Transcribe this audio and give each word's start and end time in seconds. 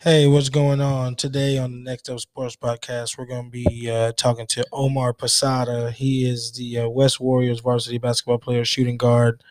Hey, 0.00 0.26
what's 0.26 0.50
going 0.50 0.80
on 0.80 1.16
today 1.16 1.58
on 1.58 1.72
the 1.72 1.78
Next 1.78 2.08
Up 2.10 2.20
Sports 2.20 2.54
Podcast? 2.54 3.16
We're 3.18 3.24
going 3.24 3.46
to 3.46 3.50
be 3.50 3.90
uh, 3.90 4.12
talking 4.16 4.46
to 4.48 4.64
Omar 4.72 5.12
Posada. 5.14 5.90
He 5.90 6.28
is 6.28 6.52
the 6.52 6.80
uh, 6.80 6.88
West 6.88 7.18
Warriors 7.18 7.60
varsity 7.60 7.98
basketball 7.98 8.38
player, 8.38 8.64
shooting 8.64 8.98
guard, 8.98 9.42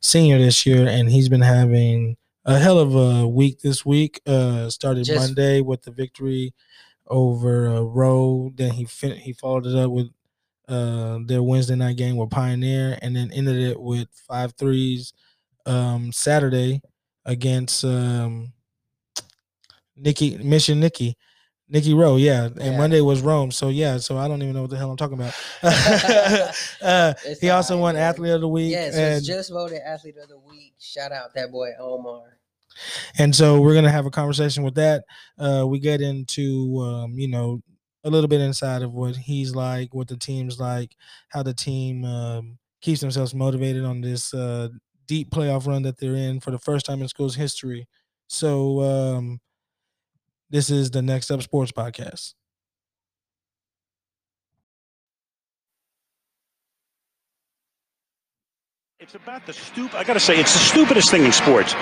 senior 0.00 0.38
this 0.38 0.66
year, 0.66 0.86
and 0.88 1.08
he's 1.08 1.28
been 1.28 1.40
having 1.40 2.16
a 2.44 2.58
hell 2.58 2.78
of 2.78 2.94
a 2.94 3.26
week 3.26 3.60
this 3.60 3.86
week. 3.86 4.20
Uh, 4.26 4.68
started 4.68 5.04
Just- 5.04 5.20
Monday 5.20 5.60
with 5.60 5.82
the 5.82 5.92
victory 5.92 6.52
over 7.06 7.68
uh, 7.68 7.80
Rowe. 7.80 8.50
Then 8.54 8.72
he 8.72 8.84
fin- 8.84 9.16
he 9.18 9.32
followed 9.32 9.66
it 9.66 9.76
up 9.76 9.90
with 9.92 10.08
uh, 10.68 11.20
their 11.26 11.42
Wednesday 11.44 11.76
night 11.76 11.96
game 11.96 12.16
with 12.16 12.30
Pioneer, 12.30 12.98
and 13.00 13.14
then 13.14 13.30
ended 13.32 13.56
it 13.56 13.80
with 13.80 14.08
five 14.28 14.52
threes 14.58 15.12
um, 15.64 16.10
Saturday 16.12 16.82
against. 17.24 17.84
Um, 17.84 18.52
Nikki 20.02 20.36
Mission 20.38 20.80
Nikki. 20.80 21.16
Nikki 21.68 21.94
Rowe, 21.94 22.16
yeah. 22.16 22.44
And 22.44 22.56
Yeah. 22.60 22.76
Monday 22.76 23.00
was 23.00 23.22
Rome. 23.22 23.50
So 23.50 23.68
yeah, 23.68 23.96
so 23.96 24.18
I 24.18 24.28
don't 24.28 24.42
even 24.42 24.54
know 24.54 24.62
what 24.62 24.70
the 24.70 24.76
hell 24.76 24.90
I'm 24.90 24.96
talking 24.96 25.14
about. 25.14 25.34
uh, 26.82 27.14
he 27.40 27.48
also 27.48 27.78
won 27.78 27.94
man. 27.94 28.02
Athlete 28.02 28.32
of 28.32 28.42
the 28.42 28.48
Week. 28.48 28.70
Yes, 28.70 28.94
and, 28.94 29.14
was 29.14 29.26
just 29.26 29.50
voted 29.50 29.80
athlete 29.84 30.16
of 30.22 30.28
the 30.28 30.38
week. 30.38 30.74
Shout 30.78 31.12
out 31.12 31.32
that 31.34 31.50
boy 31.50 31.70
Omar. 31.80 32.38
and 33.18 33.34
so 33.34 33.60
we're 33.60 33.74
gonna 33.74 33.90
have 33.90 34.06
a 34.06 34.10
conversation 34.10 34.64
with 34.64 34.74
that. 34.74 35.04
Uh, 35.38 35.64
we 35.66 35.78
get 35.78 36.02
into 36.02 36.78
um, 36.80 37.18
you 37.18 37.28
know, 37.28 37.62
a 38.04 38.10
little 38.10 38.28
bit 38.28 38.40
inside 38.40 38.82
of 38.82 38.92
what 38.92 39.16
he's 39.16 39.54
like, 39.54 39.94
what 39.94 40.08
the 40.08 40.16
team's 40.16 40.58
like, 40.58 40.94
how 41.30 41.42
the 41.42 41.54
team 41.54 42.04
um, 42.04 42.58
keeps 42.82 43.00
themselves 43.00 43.34
motivated 43.34 43.84
on 43.84 44.02
this 44.02 44.34
uh, 44.34 44.68
deep 45.06 45.30
playoff 45.30 45.66
run 45.66 45.82
that 45.82 45.98
they're 45.98 46.16
in 46.16 46.40
for 46.40 46.50
the 46.50 46.58
first 46.58 46.84
time 46.84 47.00
in 47.00 47.08
school's 47.08 47.36
history. 47.36 47.86
So 48.28 48.80
um, 48.82 49.40
this 50.52 50.68
is 50.68 50.90
the 50.90 51.00
Next 51.00 51.30
Up 51.30 51.42
Sports 51.42 51.72
Podcast. 51.72 52.34
It's 59.00 59.14
about 59.16 59.46
the 59.46 59.52
stupid. 59.52 59.96
I 59.96 60.04
got 60.04 60.12
to 60.12 60.20
say, 60.20 60.38
it's 60.38 60.52
the 60.52 60.60
stupidest 60.60 61.10
thing 61.10 61.24
in 61.24 61.32
sports. 61.32 61.72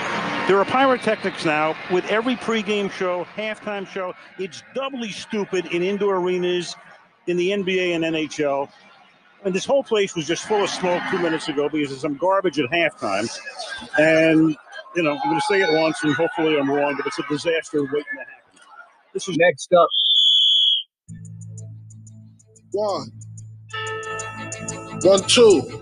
There 0.47 0.57
are 0.57 0.65
pyrotechnics 0.65 1.45
now 1.45 1.75
with 1.91 2.05
every 2.05 2.35
pregame 2.35 2.89
show, 2.89 3.25
halftime 3.35 3.85
show. 3.85 4.13
It's 4.39 4.63
doubly 4.73 5.11
stupid 5.11 5.67
in 5.67 5.83
indoor 5.83 6.15
arenas, 6.15 6.75
in 7.27 7.37
the 7.37 7.49
NBA 7.49 7.93
and 7.93 8.03
NHL. 8.03 8.71
And 9.43 9.53
this 9.53 9.65
whole 9.65 9.83
place 9.83 10.15
was 10.15 10.25
just 10.25 10.45
full 10.45 10.63
of 10.63 10.69
smoke 10.69 11.03
two 11.11 11.19
minutes 11.19 11.47
ago 11.49 11.69
because 11.69 11.91
of 11.91 11.99
some 11.99 12.15
garbage 12.15 12.57
at 12.57 12.69
halftime. 12.71 13.29
And 13.99 14.55
you 14.95 15.03
know, 15.03 15.11
I'm 15.11 15.29
going 15.29 15.39
to 15.39 15.45
say 15.45 15.61
it 15.61 15.79
once, 15.79 16.03
and 16.03 16.13
hopefully 16.15 16.57
I'm 16.57 16.69
wrong, 16.69 16.95
but 16.95 17.05
it's 17.05 17.19
a 17.19 17.23
disaster 17.29 17.83
waiting 17.83 18.03
to 18.13 18.19
happen. 18.19 18.40
This 19.13 19.27
is 19.27 19.37
Next 19.37 19.73
up, 19.73 19.89
One. 22.71 23.11
One, 25.03 25.21
two. 25.27 25.81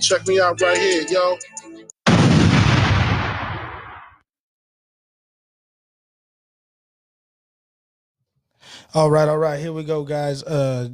Check 0.00 0.26
me 0.26 0.40
out 0.40 0.60
right 0.60 0.78
here, 0.78 1.04
yo. 1.08 1.36
All 8.94 9.10
right, 9.10 9.28
all 9.28 9.38
right. 9.38 9.60
Here 9.60 9.72
we 9.72 9.84
go, 9.84 10.04
guys. 10.04 10.42
Uh 10.42 10.90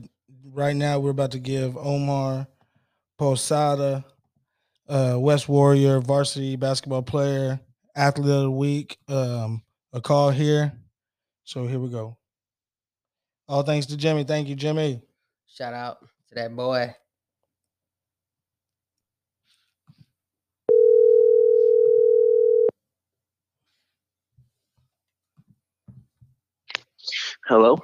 right 0.53 0.77
now 0.77 0.98
we're 1.00 1.10
about 1.10 1.33
to 1.33 1.38
give 1.38 1.77
Omar 1.77 2.47
Posada, 3.19 4.05
uh 4.88 5.16
West 5.19 5.48
Warrior 5.48 6.00
varsity 6.00 6.56
basketball 6.56 7.03
player, 7.03 7.60
athlete 7.97 8.30
of 8.30 8.42
the 8.44 8.50
week, 8.50 8.98
um, 9.08 9.62
a 9.92 10.00
call 10.00 10.30
here. 10.30 10.72
So 11.44 11.66
here 11.66 11.78
we 11.78 11.88
go. 11.88 12.16
All 13.48 13.62
thanks 13.62 13.86
to 13.86 13.96
Jimmy. 13.96 14.24
Thank 14.24 14.48
you, 14.48 14.54
Jimmy. 14.54 15.02
Shout 15.47 15.75
out 15.75 15.98
to 16.28 16.34
that 16.36 16.54
boy. 16.54 16.94
hello. 27.48 27.76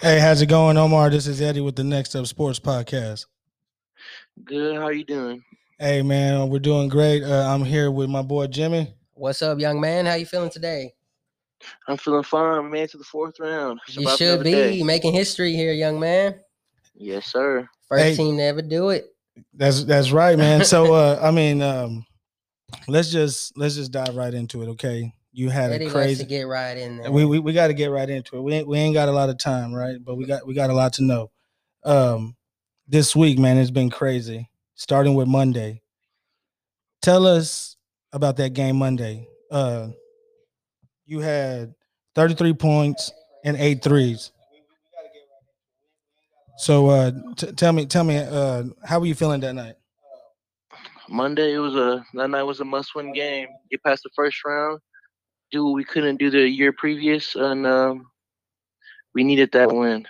Hey, 0.00 0.18
how's 0.18 0.40
it 0.40 0.46
going, 0.46 0.78
Omar? 0.78 1.10
This 1.10 1.26
is 1.26 1.42
Eddie 1.42 1.60
with 1.60 1.76
the 1.76 1.84
Next 1.84 2.14
Up 2.14 2.26
Sports 2.26 2.58
Podcast. 2.58 3.26
Good. 4.44 4.76
How 4.76 4.88
you 4.88 5.04
doing? 5.04 5.44
Hey 5.78 6.00
man, 6.00 6.48
we're 6.48 6.60
doing 6.60 6.88
great. 6.88 7.22
Uh, 7.22 7.52
I'm 7.52 7.64
here 7.64 7.90
with 7.90 8.08
my 8.08 8.22
boy 8.22 8.46
Jimmy. 8.46 8.94
What's 9.12 9.42
up, 9.42 9.58
young 9.58 9.80
man? 9.80 10.06
How 10.06 10.14
you 10.14 10.24
feeling 10.24 10.48
today? 10.48 10.94
I'm 11.88 11.96
feeling 11.96 12.22
fine. 12.22 12.64
We 12.64 12.70
made 12.70 12.82
it 12.82 12.90
to 12.90 12.98
the 12.98 13.04
fourth 13.04 13.40
round. 13.40 13.80
You 13.88 14.08
should 14.16 14.42
be 14.42 14.52
day. 14.52 14.82
making 14.82 15.12
history 15.12 15.54
here, 15.54 15.72
young 15.72 15.98
man. 16.00 16.40
Yes, 16.94 17.26
sir. 17.26 17.68
First 17.88 18.02
Hey. 18.02 18.16
team 18.16 18.36
to 18.36 18.42
ever 18.42 18.62
do 18.62 18.90
it. 18.90 19.06
That's 19.54 19.84
that's 19.84 20.12
right, 20.12 20.38
man. 20.38 20.64
So 20.64 20.94
uh 20.94 21.18
I 21.22 21.30
mean, 21.30 21.62
um 21.62 22.04
let's 22.88 23.10
just 23.10 23.56
let's 23.56 23.74
just 23.74 23.92
dive 23.92 24.14
right 24.16 24.32
into 24.32 24.62
it, 24.62 24.68
okay? 24.70 25.12
You 25.32 25.48
had 25.48 25.72
Eddie 25.72 25.86
a 25.86 25.90
crazy 25.90 26.24
to 26.24 26.28
get 26.28 26.46
right 26.46 26.76
in 26.76 26.98
there. 26.98 27.10
we 27.10 27.24
we, 27.24 27.38
we 27.38 27.52
got 27.52 27.68
to 27.68 27.74
get 27.74 27.90
right 27.90 28.08
into 28.08 28.36
it. 28.36 28.42
We 28.42 28.52
ain't, 28.52 28.68
we 28.68 28.78
ain't 28.78 28.94
got 28.94 29.08
a 29.08 29.12
lot 29.12 29.30
of 29.30 29.38
time, 29.38 29.72
right? 29.72 29.96
But 30.02 30.16
we 30.16 30.26
got 30.26 30.46
we 30.46 30.54
got 30.54 30.70
a 30.70 30.74
lot 30.74 30.92
to 30.94 31.02
know. 31.02 31.30
Um 31.84 32.36
this 32.86 33.16
week, 33.16 33.38
man, 33.38 33.56
it's 33.56 33.70
been 33.70 33.90
crazy. 33.90 34.50
Starting 34.74 35.14
with 35.14 35.28
Monday. 35.28 35.80
Tell 37.00 37.26
us 37.26 37.76
about 38.12 38.36
that 38.36 38.50
game 38.50 38.76
Monday. 38.76 39.26
Uh 39.50 39.88
you 41.06 41.20
had 41.20 41.74
33 42.14 42.54
points 42.54 43.12
and 43.44 43.56
eight 43.56 43.82
threes. 43.82 44.30
So 46.58 46.88
uh 46.88 47.10
t- 47.36 47.52
tell 47.52 47.72
me 47.72 47.86
tell 47.86 48.04
me 48.04 48.18
uh 48.18 48.64
how 48.84 49.00
were 49.00 49.06
you 49.06 49.14
feeling 49.14 49.40
that 49.40 49.54
night? 49.54 49.74
Monday 51.08 51.54
it 51.54 51.58
was 51.58 51.74
a 51.74 52.04
that 52.14 52.28
night 52.28 52.42
was 52.42 52.60
a 52.60 52.64
must-win 52.64 53.12
game. 53.12 53.48
Get 53.70 53.82
past 53.82 54.02
the 54.02 54.10
first 54.14 54.44
round, 54.44 54.80
do 55.50 55.64
what 55.64 55.74
we 55.74 55.84
couldn't 55.84 56.16
do 56.16 56.30
the 56.30 56.48
year 56.48 56.72
previous, 56.72 57.36
and 57.36 57.66
um, 57.66 58.06
we 59.14 59.22
needed 59.22 59.52
that 59.52 59.70
win. 59.70 60.06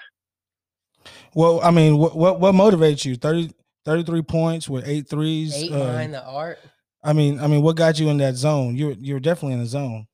Well, 1.34 1.60
I 1.62 1.70
mean, 1.70 1.98
what 1.98 2.16
what, 2.16 2.40
what 2.40 2.54
motivates 2.54 3.04
you? 3.04 3.16
30, 3.16 3.50
33 3.84 4.22
points 4.22 4.68
with 4.68 4.86
eight 4.86 5.08
threes. 5.08 5.54
Eight 5.54 5.72
uh, 5.72 5.78
behind 5.78 6.14
the 6.14 6.24
art. 6.24 6.58
I 7.02 7.12
mean, 7.12 7.40
I 7.40 7.48
mean, 7.48 7.62
what 7.62 7.76
got 7.76 7.98
you 7.98 8.08
in 8.08 8.18
that 8.18 8.36
zone? 8.36 8.76
You're 8.76 8.94
you're 9.00 9.20
definitely 9.20 9.54
in 9.54 9.60
the 9.60 9.66
zone. 9.66 10.06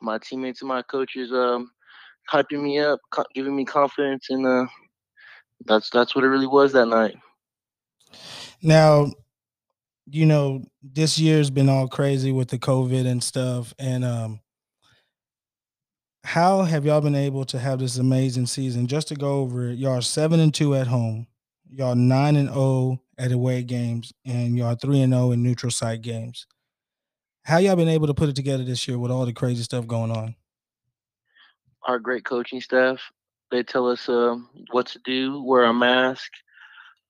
My 0.00 0.18
teammates 0.18 0.62
and 0.62 0.68
my 0.68 0.82
coaches 0.82 1.32
um, 1.32 1.70
hyping 2.30 2.62
me 2.62 2.78
up, 2.78 3.00
giving 3.34 3.56
me 3.56 3.64
confidence, 3.64 4.30
and 4.30 4.46
uh, 4.46 4.66
that's 5.66 5.90
that's 5.90 6.14
what 6.14 6.24
it 6.24 6.28
really 6.28 6.46
was 6.46 6.72
that 6.72 6.86
night. 6.86 7.16
Now, 8.62 9.12
you 10.10 10.26
know, 10.26 10.64
this 10.82 11.18
year's 11.18 11.50
been 11.50 11.68
all 11.68 11.88
crazy 11.88 12.32
with 12.32 12.48
the 12.48 12.58
COVID 12.58 13.06
and 13.06 13.22
stuff. 13.22 13.74
And 13.78 14.04
um 14.04 14.40
how 16.24 16.62
have 16.62 16.84
y'all 16.84 17.00
been 17.00 17.14
able 17.14 17.44
to 17.46 17.58
have 17.58 17.78
this 17.78 17.96
amazing 17.96 18.46
season? 18.46 18.86
Just 18.86 19.08
to 19.08 19.14
go 19.14 19.38
over 19.40 19.70
it, 19.70 19.78
y'all 19.78 20.02
seven 20.02 20.40
and 20.40 20.52
two 20.52 20.74
at 20.74 20.86
home, 20.86 21.26
y'all 21.70 21.94
nine 21.94 22.36
and 22.36 22.50
oh 22.50 22.98
at 23.16 23.32
away 23.32 23.62
games, 23.62 24.12
and 24.26 24.56
y'all 24.56 24.74
three 24.74 25.00
and 25.00 25.14
oh 25.14 25.32
in 25.32 25.42
neutral 25.42 25.70
site 25.70 26.02
games. 26.02 26.46
How 27.48 27.58
y'all 27.58 27.76
been 27.76 27.88
able 27.88 28.06
to 28.06 28.14
put 28.14 28.28
it 28.28 28.36
together 28.36 28.62
this 28.62 28.86
year 28.86 28.98
with 28.98 29.10
all 29.10 29.26
the 29.26 29.32
crazy 29.32 29.62
stuff 29.62 29.86
going 29.86 30.10
on? 30.10 30.36
our 31.88 31.98
great 31.98 32.24
coaching 32.24 32.60
staff. 32.60 33.00
They 33.50 33.62
tell 33.62 33.88
us 33.88 34.08
um, 34.08 34.48
what 34.70 34.86
to 34.88 35.00
do, 35.04 35.42
wear 35.42 35.64
a 35.64 35.72
mask. 35.72 36.30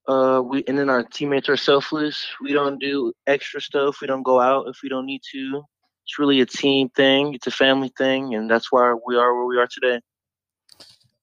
Uh, 0.07 0.41
we 0.43 0.65
and 0.67 0.79
then 0.79 0.89
our 0.89 1.03
teammates 1.03 1.49
are 1.49 1.57
selfless. 1.57 2.27
We 2.41 2.53
don't 2.53 2.79
do 2.79 3.13
extra 3.27 3.61
stuff. 3.61 4.01
We 4.01 4.07
don't 4.07 4.23
go 4.23 4.41
out 4.41 4.69
if 4.69 4.79
we 4.83 4.89
don't 4.89 5.05
need 5.05 5.21
to. 5.33 5.63
It's 6.07 6.19
really 6.19 6.41
a 6.41 6.47
team 6.47 6.89
thing. 6.91 7.35
It's 7.35 7.47
a 7.47 7.51
family 7.51 7.93
thing, 7.99 8.35
and 8.35 8.51
that's 8.51 8.73
why 8.73 8.95
we 9.07 9.17
are 9.17 9.35
where 9.35 9.45
we 9.45 9.59
are 9.59 9.67
today. 9.67 10.01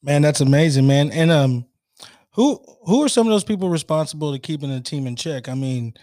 Man, 0.04 0.22
that's 0.22 0.42
amazing, 0.42 0.86
man. 0.86 1.12
And 1.12 1.32
um, 1.32 1.66
who 2.32 2.64
who 2.86 3.04
are 3.04 3.10
some 3.10 3.26
of 3.26 3.32
those 3.32 3.46
people 3.46 3.70
responsible 3.70 4.34
to 4.34 4.40
keeping 4.40 4.70
the 4.70 4.82
team 4.82 5.08
in 5.08 5.16
check? 5.16 5.50
I 5.50 5.56
mean, 5.56 5.96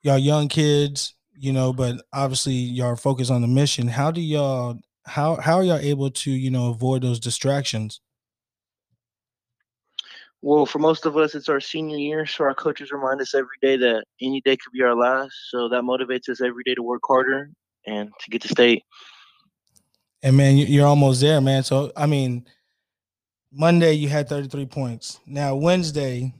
y'all 0.00 0.16
young 0.16 0.48
kids, 0.48 1.14
you 1.38 1.52
know, 1.52 1.72
but 1.72 1.96
obviously 2.12 2.54
y'all 2.54 2.96
focus 2.96 3.30
on 3.30 3.42
the 3.42 3.48
mission. 3.48 3.88
How 3.88 4.10
do 4.10 4.20
y'all 4.20 4.78
how 5.06 5.36
how 5.36 5.56
are 5.56 5.64
y'all 5.64 5.78
able 5.78 6.10
to 6.10 6.30
you 6.30 6.50
know 6.50 6.70
avoid 6.70 7.02
those 7.02 7.20
distractions? 7.20 8.00
Well, 10.42 10.66
for 10.66 10.78
most 10.78 11.06
of 11.06 11.16
us, 11.16 11.34
it's 11.34 11.48
our 11.48 11.60
senior 11.60 11.96
year, 11.96 12.26
so 12.26 12.44
our 12.44 12.54
coaches 12.54 12.92
remind 12.92 13.20
us 13.22 13.34
every 13.34 13.56
day 13.62 13.78
that 13.78 14.04
any 14.20 14.42
day 14.42 14.58
could 14.58 14.72
be 14.72 14.82
our 14.82 14.94
last. 14.94 15.32
So 15.48 15.70
that 15.70 15.82
motivates 15.82 16.28
us 16.28 16.42
every 16.42 16.62
day 16.64 16.74
to 16.74 16.82
work 16.82 17.00
harder 17.06 17.48
and 17.86 18.10
to 18.20 18.30
get 18.30 18.42
to 18.42 18.48
state. 18.48 18.82
And 20.22 20.36
man, 20.36 20.56
you're 20.58 20.86
almost 20.86 21.20
there, 21.20 21.40
man. 21.40 21.62
So 21.62 21.92
I 21.96 22.06
mean, 22.06 22.46
Monday 23.52 23.94
you 23.94 24.08
had 24.08 24.28
33 24.28 24.66
points. 24.66 25.20
Now 25.26 25.54
Wednesday, 25.56 26.34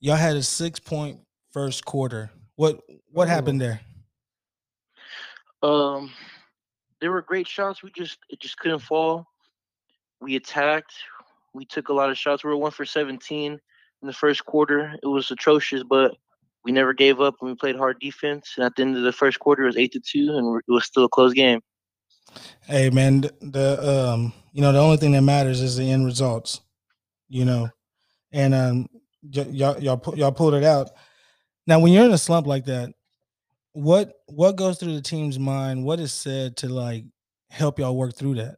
y'all 0.00 0.16
had 0.16 0.36
a 0.36 0.42
six 0.42 0.80
point 0.80 1.20
first 1.52 1.84
quarter. 1.84 2.30
What 2.56 2.80
what 3.12 3.28
happened 3.28 3.60
there? 3.60 3.80
Um, 5.62 6.12
They 7.00 7.08
were 7.08 7.22
great 7.22 7.46
shots. 7.46 7.82
We 7.82 7.90
just 7.96 8.18
it 8.28 8.40
just 8.40 8.58
couldn't 8.58 8.80
fall. 8.80 9.26
We 10.20 10.36
attacked. 10.36 10.92
We 11.54 11.64
took 11.64 11.88
a 11.88 11.92
lot 11.92 12.10
of 12.10 12.18
shots. 12.18 12.44
We 12.44 12.50
were 12.50 12.56
one 12.56 12.70
for 12.70 12.84
17 12.84 13.52
in 13.52 13.60
the 14.06 14.12
first 14.12 14.44
quarter. 14.44 14.94
It 15.02 15.06
was 15.06 15.30
atrocious, 15.30 15.82
but 15.82 16.16
we 16.64 16.72
never 16.72 16.92
gave 16.92 17.20
up 17.20 17.34
and 17.40 17.50
we 17.50 17.54
played 17.56 17.76
hard 17.76 17.98
defense. 18.00 18.54
And 18.56 18.64
at 18.66 18.74
the 18.76 18.82
end 18.82 18.96
of 18.96 19.02
the 19.02 19.12
first 19.12 19.38
quarter, 19.38 19.62
it 19.64 19.66
was 19.66 19.76
eight 19.76 19.92
to 19.92 20.00
two, 20.00 20.32
and 20.36 20.62
it 20.66 20.72
was 20.72 20.84
still 20.84 21.04
a 21.04 21.08
close 21.08 21.32
game. 21.32 21.60
Hey 22.62 22.90
man, 22.90 23.20
the 23.40 24.10
um, 24.12 24.32
you 24.52 24.60
know, 24.62 24.72
the 24.72 24.80
only 24.80 24.96
thing 24.96 25.12
that 25.12 25.22
matters 25.22 25.60
is 25.60 25.76
the 25.76 25.90
end 25.90 26.04
results. 26.04 26.60
You 27.28 27.44
know, 27.44 27.68
and 28.32 28.54
um, 28.54 28.88
y- 29.22 29.46
y'all 29.50 29.78
y'all 29.80 29.96
pu- 29.96 30.16
y'all 30.16 30.32
pulled 30.32 30.54
it 30.54 30.64
out. 30.64 30.90
Now, 31.66 31.80
when 31.80 31.92
you're 31.92 32.04
in 32.04 32.12
a 32.12 32.18
slump 32.18 32.46
like 32.46 32.66
that, 32.66 32.92
what 33.72 34.12
what 34.26 34.56
goes 34.56 34.78
through 34.78 34.94
the 34.94 35.02
team's 35.02 35.38
mind? 35.38 35.84
What 35.84 36.00
is 36.00 36.12
said 36.12 36.56
to 36.58 36.68
like 36.68 37.04
help 37.50 37.78
y'all 37.78 37.96
work 37.96 38.14
through 38.14 38.36
that? 38.36 38.56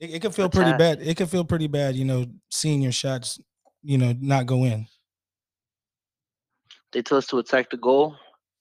It, 0.00 0.14
it 0.14 0.22
can 0.22 0.32
feel 0.32 0.48
pretty 0.48 0.72
bad. 0.72 1.00
It 1.00 1.16
can 1.16 1.26
feel 1.26 1.44
pretty 1.44 1.68
bad, 1.68 1.94
you 1.94 2.04
know, 2.04 2.26
seeing 2.50 2.82
your 2.82 2.92
shots, 2.92 3.40
you 3.82 3.98
know, 3.98 4.14
not 4.20 4.46
go 4.46 4.64
in. 4.64 4.86
They 6.92 7.02
tell 7.02 7.18
us 7.18 7.26
to 7.28 7.38
attack 7.38 7.70
the 7.70 7.76
goal, 7.76 8.16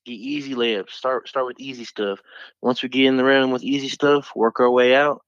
get 0.05 0.13
easy 0.13 0.53
layups. 0.53 0.91
Start 0.91 1.27
start 1.27 1.45
with 1.45 1.59
easy 1.59 1.85
stuff. 1.85 2.19
Once 2.61 2.83
we 2.83 2.89
get 2.89 3.05
in 3.05 3.17
the 3.17 3.23
rim 3.23 3.51
with 3.51 3.63
easy 3.63 3.89
stuff, 3.89 4.31
work 4.35 4.59
our 4.59 4.69
way 4.69 4.95
out. 4.95 5.21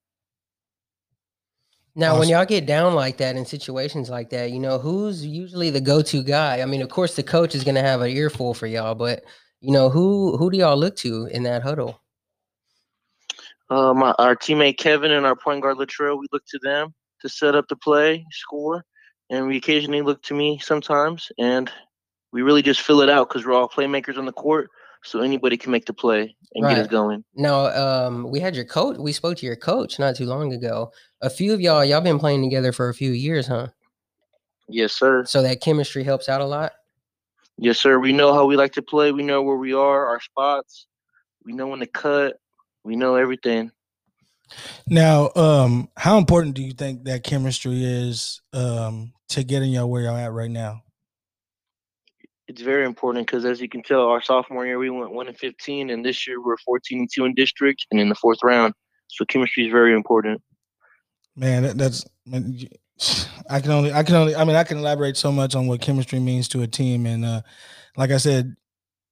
Now, 1.97 2.19
when 2.19 2.27
y'all 2.27 2.45
get 2.45 2.65
down 2.65 2.93
like 2.93 3.17
that 3.17 3.37
in 3.37 3.45
situations 3.45 4.09
like 4.09 4.29
that, 4.31 4.51
you 4.51 4.59
know, 4.59 4.77
who's 4.77 5.25
usually 5.25 5.69
the 5.69 5.79
go-to 5.79 6.23
guy? 6.23 6.61
I 6.61 6.65
mean, 6.65 6.81
of 6.81 6.89
course, 6.89 7.15
the 7.15 7.23
coach 7.23 7.55
is 7.55 7.63
going 7.63 7.75
to 7.75 7.81
have 7.81 8.01
an 8.01 8.09
earful 8.09 8.53
for 8.53 8.67
y'all, 8.67 8.95
but 8.95 9.23
you 9.61 9.71
know, 9.71 9.89
who 9.89 10.35
who 10.37 10.51
do 10.51 10.57
y'all 10.57 10.77
look 10.77 10.97
to 10.97 11.27
in 11.27 11.43
that 11.43 11.63
huddle? 11.63 12.01
Uh, 13.69 13.93
my 13.93 14.11
our 14.19 14.35
teammate 14.35 14.77
Kevin 14.77 15.11
and 15.11 15.25
our 15.25 15.37
point 15.37 15.61
guard 15.61 15.77
Latrell, 15.77 16.19
we 16.19 16.27
look 16.33 16.43
to 16.49 16.59
them 16.61 16.93
to 17.21 17.29
set 17.29 17.55
up 17.55 17.67
the 17.69 17.77
play, 17.77 18.25
score, 18.29 18.83
and 19.29 19.47
we 19.47 19.57
occasionally 19.57 20.01
look 20.01 20.21
to 20.23 20.33
me 20.33 20.59
sometimes, 20.61 21.31
and 21.39 21.71
we 22.33 22.41
really 22.41 22.61
just 22.61 22.81
fill 22.81 23.01
it 23.01 23.09
out 23.09 23.29
because 23.29 23.45
we're 23.45 23.53
all 23.53 23.69
playmakers 23.69 24.17
on 24.17 24.25
the 24.25 24.33
court, 24.33 24.69
so 25.03 25.21
anybody 25.21 25.55
can 25.55 25.71
make 25.71 25.85
the 25.85 25.93
play 25.93 26.35
and 26.53 26.67
get 26.67 26.77
us 26.77 26.87
going. 26.87 27.23
Now, 27.35 27.67
um, 27.67 28.29
we 28.29 28.39
had 28.39 28.55
your 28.55 28.65
coach. 28.65 28.97
We 28.97 29.13
spoke 29.13 29.37
to 29.37 29.45
your 29.45 29.55
coach 29.55 29.97
not 29.97 30.15
too 30.15 30.25
long 30.25 30.53
ago. 30.53 30.91
A 31.25 31.29
few 31.31 31.55
of 31.55 31.59
y'all, 31.59 31.83
y'all 31.83 32.01
been 32.01 32.19
playing 32.19 32.43
together 32.43 32.71
for 32.71 32.87
a 32.87 32.93
few 32.93 33.09
years, 33.09 33.47
huh? 33.47 33.69
Yes, 34.69 34.93
sir. 34.93 35.25
So 35.25 35.41
that 35.41 35.59
chemistry 35.59 36.03
helps 36.03 36.29
out 36.29 36.39
a 36.39 36.45
lot. 36.45 36.73
Yes, 37.57 37.79
sir. 37.79 37.97
We 37.97 38.13
know 38.13 38.31
how 38.31 38.45
we 38.45 38.55
like 38.55 38.73
to 38.73 38.83
play. 38.83 39.11
We 39.11 39.23
know 39.23 39.41
where 39.41 39.55
we 39.55 39.73
are, 39.73 40.05
our 40.05 40.21
spots. 40.21 40.85
We 41.43 41.53
know 41.53 41.65
when 41.65 41.79
to 41.79 41.87
cut. 41.87 42.37
We 42.83 42.95
know 42.95 43.15
everything. 43.15 43.71
Now, 44.87 45.31
um, 45.35 45.89
how 45.97 46.19
important 46.19 46.53
do 46.53 46.61
you 46.61 46.73
think 46.73 47.05
that 47.05 47.23
chemistry 47.23 47.83
is 47.83 48.43
um 48.53 49.11
to 49.29 49.43
getting 49.43 49.71
y'all 49.71 49.89
where 49.89 50.03
y'all 50.03 50.17
at 50.17 50.31
right 50.31 50.51
now? 50.51 50.83
It's 52.47 52.61
very 52.61 52.85
important 52.85 53.25
because, 53.25 53.45
as 53.45 53.59
you 53.59 53.67
can 53.67 53.81
tell, 53.81 54.01
our 54.01 54.21
sophomore 54.21 54.67
year 54.67 54.77
we 54.77 54.91
went 54.91 55.11
one 55.11 55.27
and 55.27 55.35
fifteen, 55.35 55.89
and 55.89 56.05
this 56.05 56.27
year 56.27 56.39
we're 56.39 56.57
fourteen 56.57 56.99
and 56.99 57.09
two 57.11 57.25
in 57.25 57.33
district 57.33 57.87
and 57.89 57.99
in 57.99 58.09
the 58.09 58.15
fourth 58.15 58.43
round. 58.43 58.75
So 59.07 59.25
chemistry 59.25 59.65
is 59.65 59.71
very 59.71 59.95
important. 59.95 60.39
Man, 61.35 61.63
that, 61.63 61.77
that's 61.77 62.05
man, 62.25 62.57
I 63.49 63.59
can 63.59 63.71
only 63.71 63.91
I 63.91 64.03
can 64.03 64.15
only 64.15 64.35
I 64.35 64.43
mean 64.45 64.55
I 64.55 64.63
can 64.63 64.77
elaborate 64.77 65.17
so 65.17 65.31
much 65.31 65.53
on 65.55 65.67
what 65.67 65.81
chemistry 65.81 66.19
means 66.19 66.47
to 66.49 66.61
a 66.61 66.67
team 66.67 67.05
and 67.05 67.25
uh 67.25 67.41
like 67.97 68.11
I 68.11 68.17
said 68.17 68.55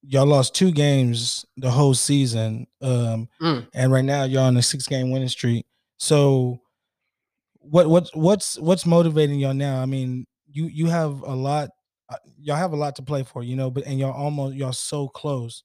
y'all 0.06 0.26
lost 0.26 0.56
two 0.56 0.72
games 0.72 1.46
the 1.58 1.70
whole 1.70 1.94
season 1.94 2.66
um 2.82 3.28
Mm. 3.42 3.68
and 3.74 3.92
right 3.92 4.06
now 4.06 4.24
y'all 4.24 4.46
on 4.46 4.56
a 4.58 4.62
six 4.62 4.88
game 4.88 5.12
winning 5.12 5.28
streak. 5.30 5.66
So 5.98 6.60
what 7.60 7.90
what's 7.90 8.14
what's 8.16 8.58
what's 8.60 8.86
motivating 8.86 9.40
y'all 9.40 9.54
now? 9.54 9.82
I 9.82 9.86
mean, 9.86 10.26
you 10.50 10.68
you 10.68 10.88
have 10.88 11.22
a 11.22 11.34
lot 11.36 11.70
uh, 12.10 12.18
y'all 12.40 12.56
have 12.58 12.74
a 12.74 12.78
lot 12.78 12.96
to 12.98 13.02
play 13.02 13.24
for, 13.24 13.44
you 13.44 13.56
know, 13.56 13.70
but 13.70 13.86
and 13.86 14.00
y'all 14.00 14.12
almost 14.14 14.56
y'all 14.56 14.74
so 14.74 15.08
close. 15.10 15.64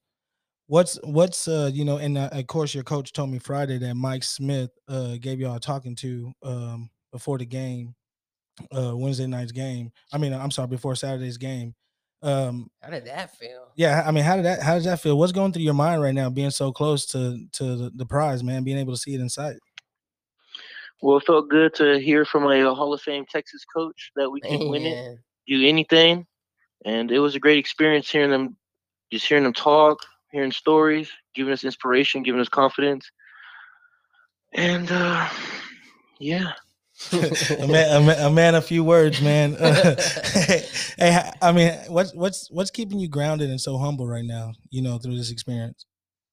What's 0.69 0.99
what's 1.03 1.49
uh 1.49 1.70
you 1.73 1.87
know 1.87 1.97
and 1.97 2.19
uh, 2.19 2.29
of 2.31 2.47
course 2.47 2.75
your 2.75 2.85
coach 2.85 3.15
told 3.15 3.31
me 3.31 3.38
Friday 3.38 3.79
that 3.79 3.94
Mike 3.94 4.23
Smith 4.23 4.70
uh 4.87 5.17
gave 5.19 5.41
y'all 5.41 5.56
a 5.56 5.61
talking 5.61 5.97
to 5.97 6.31
um 6.43 6.91
before 7.11 7.38
the 7.38 7.47
game 7.47 7.94
uh 8.76 8.94
Wednesday 8.94 9.26
night's 9.26 9.53
game. 9.53 9.91
I 10.12 10.19
mean 10.19 10.35
I'm 10.35 10.50
sorry 10.50 10.69
before 10.69 10.94
Saturday's 10.94 11.38
game. 11.38 11.75
Um 12.20 12.69
How 12.82 12.91
did 12.91 13.06
that 13.06 13.35
feel? 13.35 13.69
yeah, 13.76 14.05
I 14.06 14.11
mean 14.11 14.25
how 14.25 14.37
did 14.37 14.44
that 14.44 14.61
how 14.61 14.75
does 14.75 14.85
that 14.85 15.00
feel? 15.00 15.17
What's 15.19 15.32
going 15.32 15.55
through 15.55 15.62
your 15.62 15.73
mind 15.73 16.03
right 16.03 16.15
now 16.15 16.29
being 16.29 16.50
so 16.50 16.71
close 16.71 17.06
to 17.06 17.38
to 17.53 17.76
the, 17.76 17.91
the 17.94 18.06
prize, 18.06 18.44
man, 18.44 18.62
being 18.62 18.79
able 18.79 18.93
to 18.93 19.00
see 19.00 19.14
it 19.14 19.21
in 19.21 19.31
sight? 19.31 19.56
Well, 21.00 21.17
it 21.17 21.25
felt 21.25 21.49
good 21.49 21.75
to 21.76 21.99
hear 21.99 22.25
from 22.25 22.44
a, 22.44 22.75
Hall 22.75 22.93
of 22.93 23.00
Fame 23.00 23.25
Texas 23.25 23.64
coach 23.64 24.11
that 24.17 24.29
we 24.29 24.41
can 24.41 24.69
win 24.69 24.85
it, 24.85 25.19
do 25.47 25.64
anything, 25.64 26.26
and 26.85 27.11
it 27.12 27.21
was 27.21 27.37
a 27.37 27.41
great 27.41 27.59
experience 27.59 28.11
hearing 28.11 28.31
them, 28.31 28.56
just 29.12 29.26
hearing 29.26 29.44
them 29.44 29.53
talk, 29.53 30.00
hearing 30.30 30.52
stories, 30.52 31.10
giving 31.34 31.52
us 31.52 31.64
inspiration, 31.64 32.22
giving 32.22 32.40
us 32.40 32.48
confidence, 32.48 33.10
and 34.52 34.90
uh, 34.90 35.28
yeah. 36.19 36.52
a 37.12 37.66
man, 37.69 37.96
a 37.96 38.00
man, 38.04 38.26
a 38.26 38.30
man, 38.30 38.54
a 38.56 38.60
few 38.60 38.82
words, 38.82 39.22
man. 39.22 39.52
hey, 40.98 41.30
I 41.40 41.52
mean, 41.52 41.72
what's 41.86 42.12
what's 42.12 42.50
what's 42.50 42.72
keeping 42.72 42.98
you 42.98 43.08
grounded 43.08 43.50
and 43.50 43.60
so 43.60 43.78
humble 43.78 44.08
right 44.08 44.25
now? 44.25 44.52
You 44.70 44.82
know, 44.82 44.98
through 44.98 45.16
this 45.16 45.30
experience. 45.30 45.86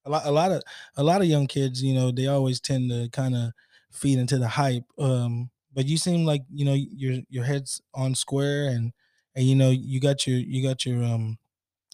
A 0.05 0.09
lot, 0.09 0.25
a 0.25 0.31
lot 0.31 0.51
of 0.51 0.63
a 0.97 1.03
lot 1.03 1.21
of 1.21 1.27
young 1.27 1.45
kids, 1.45 1.83
you 1.83 1.93
know, 1.93 2.11
they 2.11 2.25
always 2.25 2.59
tend 2.59 2.89
to 2.89 3.09
kind 3.11 3.35
of 3.35 3.51
feed 3.91 4.17
into 4.17 4.39
the 4.39 4.47
hype. 4.47 4.85
Um, 4.97 5.51
but 5.73 5.85
you 5.85 5.97
seem 5.97 6.25
like 6.25 6.41
you 6.51 6.65
know 6.65 6.73
your 6.73 7.21
your 7.29 7.43
head's 7.43 7.81
on 7.93 8.15
square 8.15 8.67
and 8.69 8.91
and 9.35 9.45
you 9.45 9.55
know 9.55 9.69
you 9.69 9.99
got 9.99 10.25
your 10.25 10.37
you 10.37 10.67
got 10.67 10.85
your 10.85 11.03
um 11.03 11.37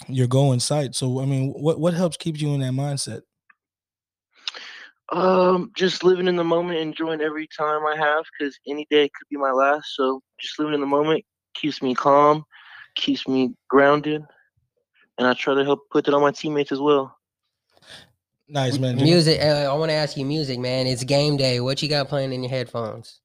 your 0.08 0.28
goal 0.28 0.54
in 0.54 0.60
sight. 0.60 0.96
So 0.96 1.22
I 1.22 1.26
mean, 1.26 1.52
what 1.54 1.80
what 1.80 1.94
helps 1.94 2.18
keep 2.18 2.40
you 2.40 2.54
in 2.54 2.62
that 2.62 2.74
mindset? 2.74 3.22
Um, 5.12 5.72
just 5.76 6.04
living 6.06 6.28
in 6.28 6.38
the 6.38 6.44
moment, 6.44 6.80
enjoying 6.80 7.20
every 7.22 7.48
time 7.48 7.86
I 7.86 7.98
have, 7.98 8.24
because 8.32 8.58
any 8.68 8.88
day 8.90 9.10
could 9.10 9.28
be 9.30 9.36
my 9.38 9.52
last. 9.52 9.96
So 9.96 10.22
just 10.40 10.58
living 10.58 10.74
in 10.74 10.80
the 10.80 10.88
moment 10.88 11.26
keeps 11.54 11.82
me 11.82 11.94
calm, 11.94 12.46
keeps 12.96 13.28
me 13.28 13.54
grounded, 13.70 14.24
and 15.18 15.28
I 15.28 15.34
try 15.34 15.54
to 15.54 15.66
help 15.66 15.82
put 15.92 16.06
that 16.06 16.14
on 16.14 16.22
my 16.22 16.32
teammates 16.32 16.72
as 16.72 16.80
well. 16.80 17.18
Nice 18.48 18.78
man. 18.78 18.98
music. 18.98 19.40
Uh, 19.42 19.70
I 19.72 19.74
want 19.76 19.92
to 19.92 19.96
ask 19.96 20.18
you, 20.18 20.26
music, 20.26 20.60
man. 20.60 20.86
It's 20.86 21.04
game 21.04 21.38
day. 21.38 21.62
What 21.62 21.82
you 21.82 21.88
got 21.88 22.10
playing 22.10 22.34
in 22.34 22.44
your 22.44 22.50
headphones? 22.50 23.22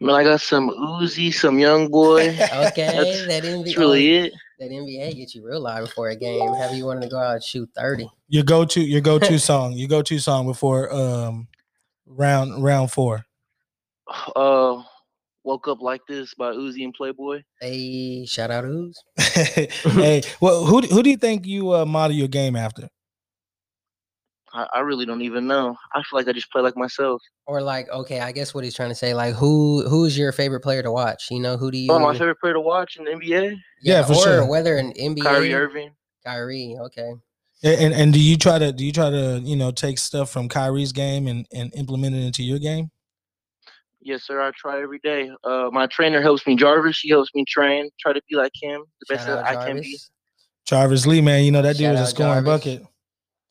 Man, 0.00 0.14
I 0.14 0.22
got 0.22 0.40
some 0.40 0.70
Uzi, 0.70 1.32
some 1.32 1.58
Young 1.58 1.90
Boy. 1.90 2.28
Okay, 2.28 2.74
That's- 2.76 3.26
that 3.26 3.42
That's 3.42 3.76
really 3.76 4.16
it. 4.16 4.32
That 4.58 4.70
NBA 4.70 5.16
gets 5.16 5.34
you 5.34 5.44
real 5.46 5.60
live 5.60 5.84
before 5.84 6.08
a 6.08 6.16
game. 6.16 6.52
Have 6.54 6.74
you 6.74 6.86
wanted 6.86 7.02
to 7.02 7.08
go 7.08 7.18
out 7.18 7.34
and 7.34 7.44
shoot 7.44 7.68
thirty? 7.76 8.08
Your 8.28 8.42
go 8.42 8.64
to 8.64 8.80
your 8.80 9.00
go 9.10 9.18
to 9.18 9.38
song. 9.38 9.72
Your 9.74 9.88
go 9.88 10.00
to 10.02 10.18
song 10.18 10.46
before 10.46 10.92
um 10.92 11.48
round 12.06 12.62
round 12.62 12.90
four. 12.90 13.24
Uh, 14.36 14.82
woke 15.44 15.66
up 15.68 15.80
like 15.80 16.00
this 16.08 16.32
by 16.34 16.52
Uzi 16.52 16.84
and 16.84 16.96
Playboi. 16.96 17.42
Hey, 17.60 18.24
shout 18.26 18.50
out 18.50 18.64
who's? 18.64 18.96
hey, 19.18 20.22
well, 20.40 20.64
who 20.64 20.80
do- 20.82 20.88
who 20.88 21.02
do 21.02 21.10
you 21.10 21.16
think 21.16 21.44
you 21.46 21.74
uh, 21.74 21.84
model 21.84 22.16
your 22.16 22.28
game 22.28 22.54
after? 22.56 22.88
I, 24.56 24.66
I 24.74 24.80
really 24.80 25.04
don't 25.06 25.22
even 25.22 25.46
know. 25.46 25.76
I 25.92 26.02
feel 26.02 26.18
like 26.18 26.28
I 26.28 26.32
just 26.32 26.50
play 26.50 26.62
like 26.62 26.76
myself. 26.76 27.20
Or 27.46 27.60
like, 27.60 27.88
okay, 27.90 28.20
I 28.20 28.32
guess 28.32 28.54
what 28.54 28.64
he's 28.64 28.74
trying 28.74 28.88
to 28.88 28.94
say, 28.94 29.12
like, 29.14 29.34
who 29.34 29.86
who's 29.88 30.16
your 30.18 30.32
favorite 30.32 30.60
player 30.60 30.82
to 30.82 30.90
watch? 30.90 31.30
You 31.30 31.40
know, 31.40 31.56
who 31.56 31.70
do 31.70 31.78
you? 31.78 31.92
Oh, 31.92 31.98
my 31.98 32.12
favorite 32.12 32.40
player 32.40 32.54
to 32.54 32.60
watch 32.60 32.96
in 32.96 33.04
the 33.04 33.10
NBA, 33.12 33.56
Yeah, 33.82 34.02
for 34.04 34.14
or 34.14 34.18
sure. 34.22 34.46
whether 34.46 34.76
an 34.78 34.92
NBA, 34.94 35.22
Kyrie 35.22 35.54
Irving. 35.54 35.90
Kyrie, 36.24 36.76
okay. 36.80 37.12
A- 37.64 37.82
And 37.82 37.94
and 37.94 38.12
do 38.12 38.20
you 38.20 38.36
try 38.36 38.58
to 38.58 38.72
do 38.72 38.84
you 38.84 38.92
try 38.92 39.10
to 39.10 39.40
you 39.44 39.56
know 39.56 39.70
take 39.70 39.98
stuff 39.98 40.30
from 40.30 40.48
Kyrie's 40.48 40.92
game 40.92 41.26
and 41.28 41.46
and 41.52 41.72
implement 41.74 42.16
it 42.16 42.24
into 42.24 42.42
your 42.42 42.58
game? 42.58 42.90
Yes, 44.00 44.22
sir. 44.24 44.40
I 44.40 44.50
try 44.56 44.80
every 44.82 45.00
day. 45.00 45.30
Uh, 45.42 45.68
my 45.72 45.86
trainer 45.88 46.20
helps 46.22 46.46
me, 46.46 46.54
Jarvis. 46.54 47.00
He 47.00 47.08
helps 47.10 47.30
me 47.34 47.44
train. 47.44 47.90
Try 47.98 48.12
to 48.12 48.20
be 48.28 48.36
like 48.36 48.52
him, 48.60 48.84
the 49.00 49.14
best 49.14 49.26
that 49.26 49.38
out 49.38 49.44
I 49.46 49.64
can 49.64 49.76
be. 49.76 49.82
Jarvis. 49.82 50.10
Jarvis 50.66 51.06
Lee, 51.06 51.20
man, 51.20 51.44
you 51.44 51.50
know 51.52 51.62
that 51.62 51.76
dude 51.76 51.86
Shout 51.86 51.94
is 51.94 52.00
a 52.00 52.06
scoring 52.06 52.44
Jarvis. 52.44 52.64
bucket. 52.64 52.86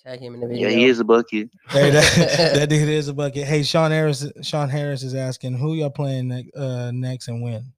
Tag 0.05 0.19
him 0.19 0.35
in 0.35 0.41
the 0.41 0.47
video. 0.47 0.69
Yeah, 0.69 0.75
he 0.75 0.85
is 0.85 0.99
a 0.99 1.03
bucket. 1.03 1.49
Hey, 1.69 1.89
that, 1.89 2.53
that 2.53 2.69
dude 2.69 2.87
is 2.87 3.07
a 3.07 3.13
bucket. 3.13 3.45
Hey, 3.45 3.63
Sean 3.63 3.89
Harris. 3.89 4.23
Sean 4.43 4.69
Harris 4.69 5.01
is 5.01 5.15
asking 5.15 5.57
who 5.57 5.73
y'all 5.73 5.89
playing 5.89 6.27
next, 6.27 6.55
uh, 6.55 6.91
next 6.91 7.27
and 7.27 7.41
when. 7.41 7.73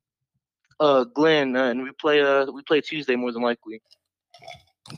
Uh, 0.77 1.05
Glenn, 1.05 1.55
uh, 1.55 1.69
and 1.69 1.84
we 1.84 1.91
play. 1.93 2.22
Uh, 2.22 2.51
we 2.51 2.63
play 2.63 2.81
Tuesday 2.81 3.15
more 3.15 3.31
than 3.31 3.41
likely. 3.41 3.81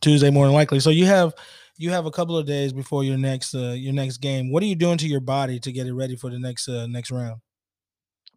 Tuesday 0.01 0.31
more 0.31 0.45
than 0.45 0.55
likely. 0.55 0.79
So 0.79 0.89
you 0.89 1.05
have 1.05 1.35
you 1.77 1.91
have 1.91 2.07
a 2.07 2.11
couple 2.11 2.35
of 2.35 2.47
days 2.47 2.73
before 2.73 3.03
your 3.03 3.17
next 3.17 3.53
uh, 3.53 3.75
your 3.77 3.93
next 3.93 4.17
game. 4.17 4.51
What 4.51 4.63
are 4.63 4.67
you 4.67 4.75
doing 4.75 4.97
to 4.97 5.07
your 5.07 5.21
body 5.21 5.59
to 5.59 5.71
get 5.71 5.85
it 5.85 5.93
ready 5.93 6.15
for 6.15 6.31
the 6.31 6.39
next 6.39 6.67
uh, 6.67 6.87
next 6.87 7.11
round? 7.11 7.41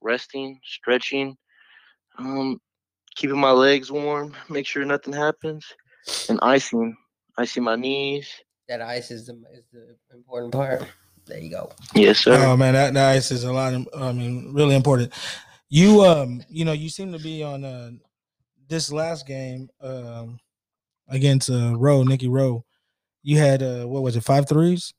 Resting, 0.02 0.60
stretching, 0.64 1.34
um, 2.18 2.60
keeping 3.16 3.38
my 3.38 3.52
legs 3.52 3.90
warm, 3.90 4.34
make 4.50 4.66
sure 4.66 4.84
nothing 4.84 5.14
happens, 5.14 5.64
and 6.28 6.38
icing, 6.42 6.94
icing 7.38 7.62
my 7.62 7.76
knees. 7.76 8.28
That 8.72 8.80
ice 8.80 9.10
is 9.10 9.26
the 9.26 9.34
is 9.52 9.66
the 9.70 9.96
important 10.14 10.50
part. 10.50 10.82
There 11.26 11.38
you 11.38 11.50
go. 11.50 11.70
Yes, 11.94 12.20
sir. 12.20 12.32
Oh 12.34 12.56
man, 12.56 12.72
that 12.72 12.94
nice 12.94 13.30
is 13.30 13.44
a 13.44 13.52
lot. 13.52 13.74
Of, 13.74 13.86
I 13.94 14.12
mean, 14.12 14.54
really 14.54 14.74
important. 14.74 15.12
You 15.68 16.00
um, 16.06 16.42
you 16.48 16.64
know, 16.64 16.72
you 16.72 16.88
seem 16.88 17.12
to 17.12 17.18
be 17.18 17.42
on 17.42 17.66
uh 17.66 17.90
this 18.68 18.90
last 18.90 19.26
game 19.26 19.68
um 19.82 20.38
against 21.06 21.50
uh 21.50 21.76
Rowe, 21.76 22.02
Nikki 22.02 22.28
Rowe. 22.28 22.64
You 23.22 23.36
had 23.36 23.62
uh 23.62 23.84
what 23.84 24.02
was 24.02 24.16
it, 24.16 24.24
five 24.24 24.48
threes? 24.48 24.94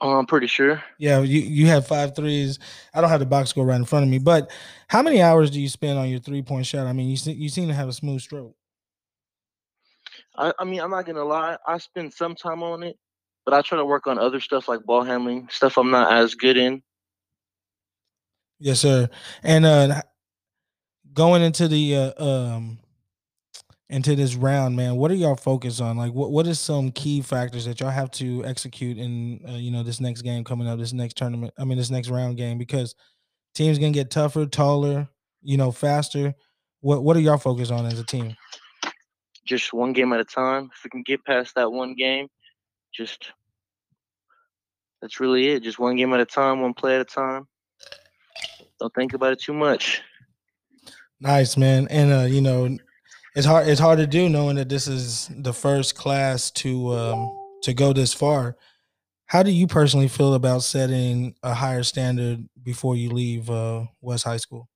Oh, 0.00 0.12
I'm 0.12 0.24
pretty 0.24 0.46
sure. 0.46 0.82
Yeah, 0.98 1.20
you 1.20 1.40
you 1.40 1.66
had 1.66 1.86
five 1.86 2.16
threes. 2.16 2.58
I 2.94 3.02
don't 3.02 3.10
have 3.10 3.20
the 3.20 3.26
box 3.26 3.50
score 3.50 3.66
right 3.66 3.76
in 3.76 3.84
front 3.84 4.04
of 4.04 4.10
me, 4.10 4.18
but 4.18 4.50
how 4.88 5.02
many 5.02 5.20
hours 5.20 5.50
do 5.50 5.60
you 5.60 5.68
spend 5.68 5.98
on 5.98 6.08
your 6.08 6.20
three 6.20 6.40
point 6.40 6.64
shot? 6.64 6.86
I 6.86 6.94
mean, 6.94 7.10
you 7.10 7.18
se- 7.18 7.32
you 7.32 7.50
seem 7.50 7.68
to 7.68 7.74
have 7.74 7.90
a 7.90 7.92
smooth 7.92 8.22
stroke. 8.22 8.54
I, 10.38 10.52
I 10.58 10.64
mean, 10.64 10.80
I'm 10.80 10.90
not 10.90 11.04
gonna 11.04 11.24
lie. 11.24 11.56
I 11.66 11.78
spend 11.78 12.14
some 12.14 12.34
time 12.34 12.62
on 12.62 12.82
it, 12.82 12.96
but 13.44 13.54
I 13.54 13.62
try 13.62 13.76
to 13.76 13.84
work 13.84 14.06
on 14.06 14.18
other 14.18 14.40
stuff 14.40 14.68
like 14.68 14.84
ball 14.84 15.02
handling, 15.02 15.48
stuff 15.50 15.76
I'm 15.76 15.90
not 15.90 16.12
as 16.12 16.34
good 16.34 16.56
in. 16.56 16.82
Yes, 18.60 18.80
sir. 18.80 19.08
And 19.42 19.66
uh 19.66 20.02
going 21.12 21.42
into 21.42 21.68
the 21.68 21.96
uh, 21.96 22.24
um 22.24 22.78
into 23.90 24.14
this 24.14 24.34
round, 24.34 24.76
man, 24.76 24.96
what 24.96 25.10
are 25.10 25.14
y'all 25.14 25.34
focused 25.34 25.80
on? 25.80 25.96
Like, 25.96 26.12
what 26.12 26.30
what 26.30 26.46
is 26.46 26.60
some 26.60 26.92
key 26.92 27.20
factors 27.20 27.64
that 27.64 27.80
y'all 27.80 27.90
have 27.90 28.10
to 28.12 28.44
execute 28.44 28.98
in 28.98 29.40
uh, 29.48 29.52
you 29.52 29.70
know 29.70 29.82
this 29.82 30.00
next 30.00 30.22
game 30.22 30.44
coming 30.44 30.68
up, 30.68 30.78
this 30.78 30.92
next 30.92 31.16
tournament? 31.16 31.52
I 31.58 31.64
mean, 31.64 31.78
this 31.78 31.90
next 31.90 32.10
round 32.10 32.36
game 32.36 32.58
because 32.58 32.94
teams 33.54 33.78
gonna 33.78 33.92
get 33.92 34.10
tougher, 34.10 34.46
taller, 34.46 35.08
you 35.42 35.56
know, 35.56 35.72
faster. 35.72 36.34
What 36.80 37.02
what 37.02 37.16
are 37.16 37.20
y'all 37.20 37.38
focused 37.38 37.72
on 37.72 37.86
as 37.86 37.98
a 37.98 38.04
team? 38.04 38.36
Just 39.48 39.72
one 39.72 39.94
game 39.94 40.12
at 40.12 40.20
a 40.20 40.24
time. 40.24 40.68
If 40.76 40.84
we 40.84 40.90
can 40.90 41.02
get 41.02 41.24
past 41.24 41.54
that 41.54 41.72
one 41.72 41.94
game, 41.94 42.28
just 42.92 43.32
that's 45.00 45.20
really 45.20 45.48
it. 45.48 45.62
Just 45.62 45.78
one 45.78 45.96
game 45.96 46.12
at 46.12 46.20
a 46.20 46.26
time, 46.26 46.60
one 46.60 46.74
play 46.74 46.96
at 46.96 47.00
a 47.00 47.04
time. 47.04 47.48
Don't 48.78 48.94
think 48.94 49.14
about 49.14 49.32
it 49.32 49.40
too 49.40 49.54
much. 49.54 50.02
Nice, 51.18 51.56
man. 51.56 51.88
And 51.88 52.12
uh, 52.12 52.26
you 52.26 52.42
know, 52.42 52.76
it's 53.34 53.46
hard 53.46 53.68
it's 53.68 53.80
hard 53.80 53.98
to 54.00 54.06
do 54.06 54.28
knowing 54.28 54.56
that 54.56 54.68
this 54.68 54.86
is 54.86 55.30
the 55.34 55.54
first 55.54 55.94
class 55.94 56.50
to 56.52 56.92
um 56.92 57.34
to 57.62 57.72
go 57.72 57.94
this 57.94 58.12
far. 58.12 58.54
How 59.26 59.42
do 59.42 59.50
you 59.50 59.66
personally 59.66 60.08
feel 60.08 60.34
about 60.34 60.62
setting 60.62 61.34
a 61.42 61.54
higher 61.54 61.82
standard 61.84 62.46
before 62.62 62.96
you 62.96 63.10
leave 63.10 63.48
uh 63.48 63.86
West 64.02 64.24
High 64.24 64.36
School? 64.36 64.68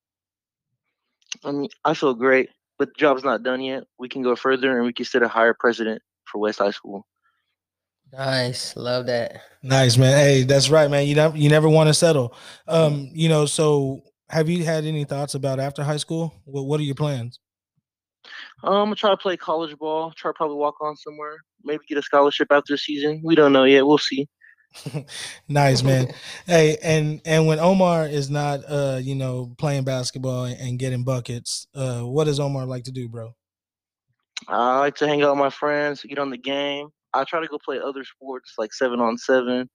I 1.44 1.52
mean, 1.52 1.68
I 1.84 1.92
feel 1.92 2.14
great, 2.14 2.48
but 2.82 2.88
the 2.88 2.98
job's 2.98 3.22
not 3.22 3.44
done 3.44 3.60
yet. 3.60 3.84
We 3.96 4.08
can 4.08 4.22
go 4.22 4.34
further 4.34 4.76
and 4.76 4.84
we 4.84 4.92
can 4.92 5.04
set 5.04 5.22
a 5.22 5.28
higher 5.28 5.54
president 5.54 6.02
for 6.24 6.40
West 6.40 6.58
High 6.58 6.72
School. 6.72 7.06
Nice, 8.12 8.74
love 8.74 9.06
that. 9.06 9.40
Nice, 9.62 9.96
man. 9.96 10.18
Hey, 10.18 10.42
that's 10.42 10.68
right, 10.68 10.90
man. 10.90 11.06
You 11.06 11.14
never 11.14 11.36
you 11.36 11.48
never 11.48 11.68
want 11.68 11.90
to 11.90 11.94
settle. 11.94 12.34
Um, 12.66 13.08
you 13.12 13.28
know, 13.28 13.46
so 13.46 14.02
have 14.30 14.48
you 14.48 14.64
had 14.64 14.84
any 14.84 15.04
thoughts 15.04 15.36
about 15.36 15.60
after 15.60 15.84
high 15.84 15.96
school? 15.96 16.34
What 16.44 16.64
what 16.64 16.80
are 16.80 16.82
your 16.82 16.96
plans? 16.96 17.38
Um, 18.64 18.74
I'm 18.74 18.84
gonna 18.86 18.96
try 18.96 19.10
to 19.10 19.16
play 19.16 19.36
college 19.36 19.78
ball. 19.78 20.12
Try 20.16 20.30
to 20.30 20.34
probably 20.34 20.56
walk 20.56 20.74
on 20.80 20.96
somewhere. 20.96 21.36
Maybe 21.62 21.84
get 21.88 21.98
a 21.98 22.02
scholarship 22.02 22.48
after 22.50 22.72
the 22.72 22.78
season. 22.78 23.22
We 23.24 23.36
don't 23.36 23.52
know 23.52 23.62
yet. 23.62 23.86
We'll 23.86 23.98
see. 23.98 24.28
nice, 25.48 25.82
man. 25.82 26.08
hey, 26.46 26.78
and 26.82 27.20
and 27.24 27.46
when 27.46 27.58
Omar 27.58 28.06
is 28.06 28.30
not 28.30 28.60
uh, 28.68 28.98
you 29.02 29.14
know, 29.14 29.54
playing 29.58 29.84
basketball 29.84 30.44
and 30.44 30.78
getting 30.78 31.04
buckets, 31.04 31.66
uh, 31.74 32.00
what 32.00 32.24
does 32.24 32.40
Omar 32.40 32.66
like 32.66 32.84
to 32.84 32.92
do, 32.92 33.08
bro? 33.08 33.34
I 34.48 34.78
like 34.78 34.96
to 34.96 35.06
hang 35.06 35.22
out 35.22 35.30
with 35.30 35.38
my 35.38 35.50
friends, 35.50 36.02
get 36.02 36.18
on 36.18 36.30
the 36.30 36.38
game. 36.38 36.88
I 37.14 37.24
try 37.24 37.40
to 37.40 37.46
go 37.46 37.58
play 37.62 37.78
other 37.78 38.04
sports 38.04 38.54
like 38.58 38.72
seven 38.72 39.00
on 39.00 39.18
seven 39.18 39.68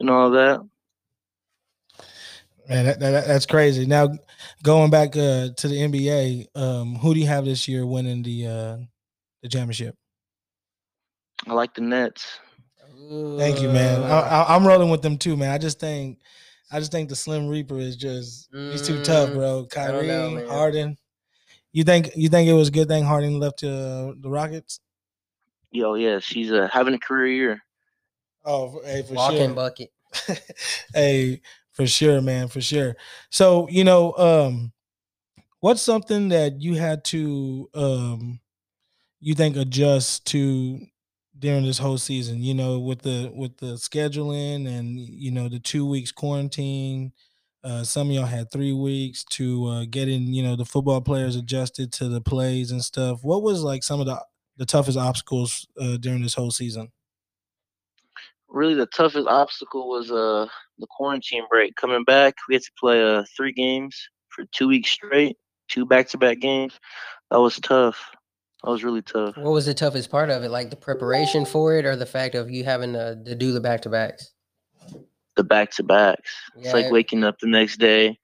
and 0.00 0.10
all 0.10 0.30
that. 0.30 0.60
Man, 2.68 2.84
that, 2.84 3.00
that, 3.00 3.26
that's 3.26 3.46
crazy. 3.46 3.86
Now, 3.86 4.10
going 4.62 4.90
back 4.90 5.16
uh, 5.16 5.48
to 5.56 5.68
the 5.68 5.76
NBA, 5.76 6.46
um, 6.54 6.94
who 6.94 7.12
do 7.14 7.20
you 7.20 7.26
have 7.26 7.44
this 7.44 7.66
year 7.66 7.84
winning 7.84 8.22
the 8.22 8.46
uh, 8.46 8.76
the 9.42 9.48
championship? 9.48 9.96
I 11.46 11.54
like 11.54 11.74
the 11.74 11.80
Nets. 11.80 12.38
Thank 13.36 13.60
you, 13.60 13.68
man. 13.68 14.04
I, 14.04 14.20
I, 14.20 14.54
I'm 14.54 14.66
rolling 14.66 14.90
with 14.90 15.02
them 15.02 15.16
too, 15.18 15.36
man. 15.36 15.50
I 15.50 15.58
just 15.58 15.80
think, 15.80 16.20
I 16.70 16.78
just 16.78 16.92
think 16.92 17.08
the 17.08 17.16
Slim 17.16 17.48
Reaper 17.48 17.78
is 17.78 17.96
just 17.96 18.50
he's 18.68 18.82
too 18.82 18.98
tough, 18.98 19.30
Mm, 19.30 19.34
bro. 19.34 19.66
I 19.86 20.02
Kyrie, 20.02 20.02
know. 20.02 20.42
Harden. 20.46 20.98
You 21.72 21.84
think 21.84 22.10
you 22.16 22.28
think 22.28 22.48
it 22.48 22.54
was 22.54 22.68
a 22.68 22.72
good 22.72 22.88
thing 22.88 23.04
Harden 23.04 23.40
left 23.40 23.64
uh, 23.64 24.14
the 24.18 24.30
Rockets? 24.30 24.80
Yo, 25.72 25.94
yeah, 25.94 26.18
she's 26.20 26.52
uh, 26.52 26.68
having 26.72 26.94
a 26.94 26.98
career 26.98 27.26
year. 27.26 27.62
Oh, 28.44 28.80
hey, 28.84 29.02
for 29.02 29.16
Walking 29.16 29.54
sure. 29.54 29.54
bucket. 29.54 29.90
hey, 30.94 31.40
for 31.72 31.86
sure, 31.86 32.20
man, 32.20 32.48
for 32.48 32.60
sure. 32.60 32.96
So, 33.30 33.68
you 33.68 33.84
know, 33.84 34.14
um, 34.16 34.72
what's 35.60 35.82
something 35.82 36.28
that 36.30 36.60
you 36.60 36.74
had 36.76 37.04
to 37.06 37.70
um 37.74 38.40
you 39.20 39.34
think 39.34 39.56
adjust 39.56 40.26
to 40.28 40.80
during 41.42 41.64
this 41.64 41.78
whole 41.78 41.98
season, 41.98 42.40
you 42.40 42.54
know, 42.54 42.78
with 42.78 43.02
the 43.02 43.30
with 43.34 43.56
the 43.58 43.74
scheduling 43.74 44.66
and 44.66 44.98
you 44.98 45.30
know 45.30 45.48
the 45.48 45.58
two 45.58 45.84
weeks 45.84 46.12
quarantine. 46.12 47.12
Uh, 47.64 47.84
some 47.84 48.08
of 48.08 48.14
y'all 48.14 48.24
had 48.24 48.50
three 48.50 48.72
weeks 48.72 49.22
to 49.22 49.66
uh, 49.66 49.84
getting, 49.88 50.26
you 50.34 50.42
know, 50.42 50.56
the 50.56 50.64
football 50.64 51.00
players 51.00 51.36
adjusted 51.36 51.92
to 51.92 52.08
the 52.08 52.20
plays 52.20 52.72
and 52.72 52.82
stuff. 52.82 53.22
What 53.22 53.42
was 53.42 53.62
like 53.62 53.82
some 53.82 54.00
of 54.00 54.06
the 54.06 54.24
the 54.56 54.66
toughest 54.66 54.96
obstacles 54.96 55.66
uh, 55.80 55.96
during 55.96 56.22
this 56.22 56.34
whole 56.34 56.50
season? 56.52 56.92
Really, 58.48 58.74
the 58.74 58.86
toughest 58.86 59.26
obstacle 59.26 59.88
was 59.88 60.10
uh 60.12 60.46
the 60.78 60.86
quarantine 60.90 61.44
break. 61.50 61.74
Coming 61.74 62.04
back, 62.04 62.34
we 62.48 62.54
had 62.54 62.62
to 62.62 62.72
play 62.78 63.02
uh 63.02 63.24
three 63.36 63.52
games 63.52 64.00
for 64.28 64.44
two 64.52 64.68
weeks 64.68 64.90
straight, 64.90 65.36
two 65.68 65.84
back-to-back 65.86 66.38
games. 66.38 66.78
That 67.30 67.40
was 67.40 67.56
tough. 67.56 67.98
That 68.62 68.70
was 68.70 68.84
really 68.84 69.02
tough. 69.02 69.36
What 69.36 69.50
was 69.50 69.66
the 69.66 69.74
toughest 69.74 70.10
part 70.10 70.30
of 70.30 70.44
it? 70.44 70.50
Like 70.50 70.70
the 70.70 70.76
preparation 70.76 71.44
for 71.44 71.76
it, 71.76 71.84
or 71.84 71.96
the 71.96 72.06
fact 72.06 72.34
of 72.34 72.50
you 72.50 72.62
having 72.64 72.92
to, 72.92 73.20
to 73.24 73.34
do 73.34 73.52
the 73.52 73.60
back 73.60 73.82
to 73.82 73.88
backs? 73.88 74.30
The 75.34 75.44
back-to-backs. 75.44 76.30
It's 76.58 76.74
like 76.74 76.90
waking 76.92 77.24
up 77.24 77.38
the 77.40 77.48
next 77.48 77.78
day, 77.78 78.18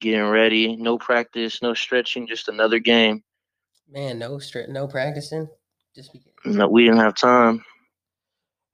getting 0.00 0.28
ready, 0.28 0.76
no 0.76 0.98
practice, 0.98 1.62
no 1.62 1.72
stretching, 1.72 2.26
just 2.26 2.48
another 2.48 2.80
game. 2.80 3.22
Man, 3.88 4.18
no 4.18 4.32
stri- 4.32 4.68
no 4.68 4.88
practicing. 4.88 5.48
Just 5.94 6.12
because. 6.12 6.32
No, 6.44 6.68
we 6.68 6.84
didn't 6.84 6.98
have 6.98 7.14
time. 7.14 7.64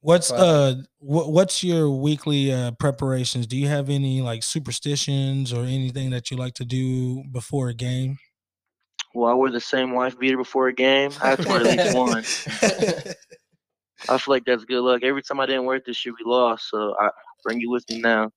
What's 0.00 0.30
uh 0.30 0.75
what 0.99 1.33
what's 1.33 1.62
your 1.62 1.90
weekly 1.90 2.52
uh 2.52 2.73
preparations? 2.73 3.47
Do 3.47 3.56
you 3.56 3.68
have 3.68 3.88
any 3.88 4.21
like 4.21 4.42
superstitions 4.42 5.52
or 5.52 5.64
anything 5.64 6.11
that 6.11 6.30
you 6.30 6.37
like 6.37 6.54
to 6.54 6.64
do 6.64 7.23
before 7.25 7.68
a 7.68 7.75
game? 7.75 8.18
Well, 9.14 9.30
I 9.30 9.35
wear 9.35 9.50
the 9.50 9.61
same 9.61 9.92
wife 9.92 10.18
beater 10.18 10.37
before 10.37 10.68
a 10.68 10.75
game. 10.75 11.12
I 11.23 11.28
have 11.30 11.40
to 11.40 11.49
wear 11.49 11.61
at 11.61 11.66
least 11.66 11.97
one. 11.97 12.25
I 14.09 14.18
feel 14.18 14.35
like 14.35 14.44
that's 14.44 14.64
good 14.64 14.83
luck. 14.83 15.02
Every 15.02 15.23
time 15.23 15.40
I 15.40 15.47
didn't 15.47 15.64
wear 15.64 15.76
it 15.76 15.85
this 15.87 16.04
year, 16.04 16.14
we 16.18 16.30
lost. 16.30 16.68
So 16.68 16.94
I 17.00 17.11
bring 17.44 17.61
you 17.61 17.71
with 17.71 17.88
me 17.88 18.00
now. 18.00 18.30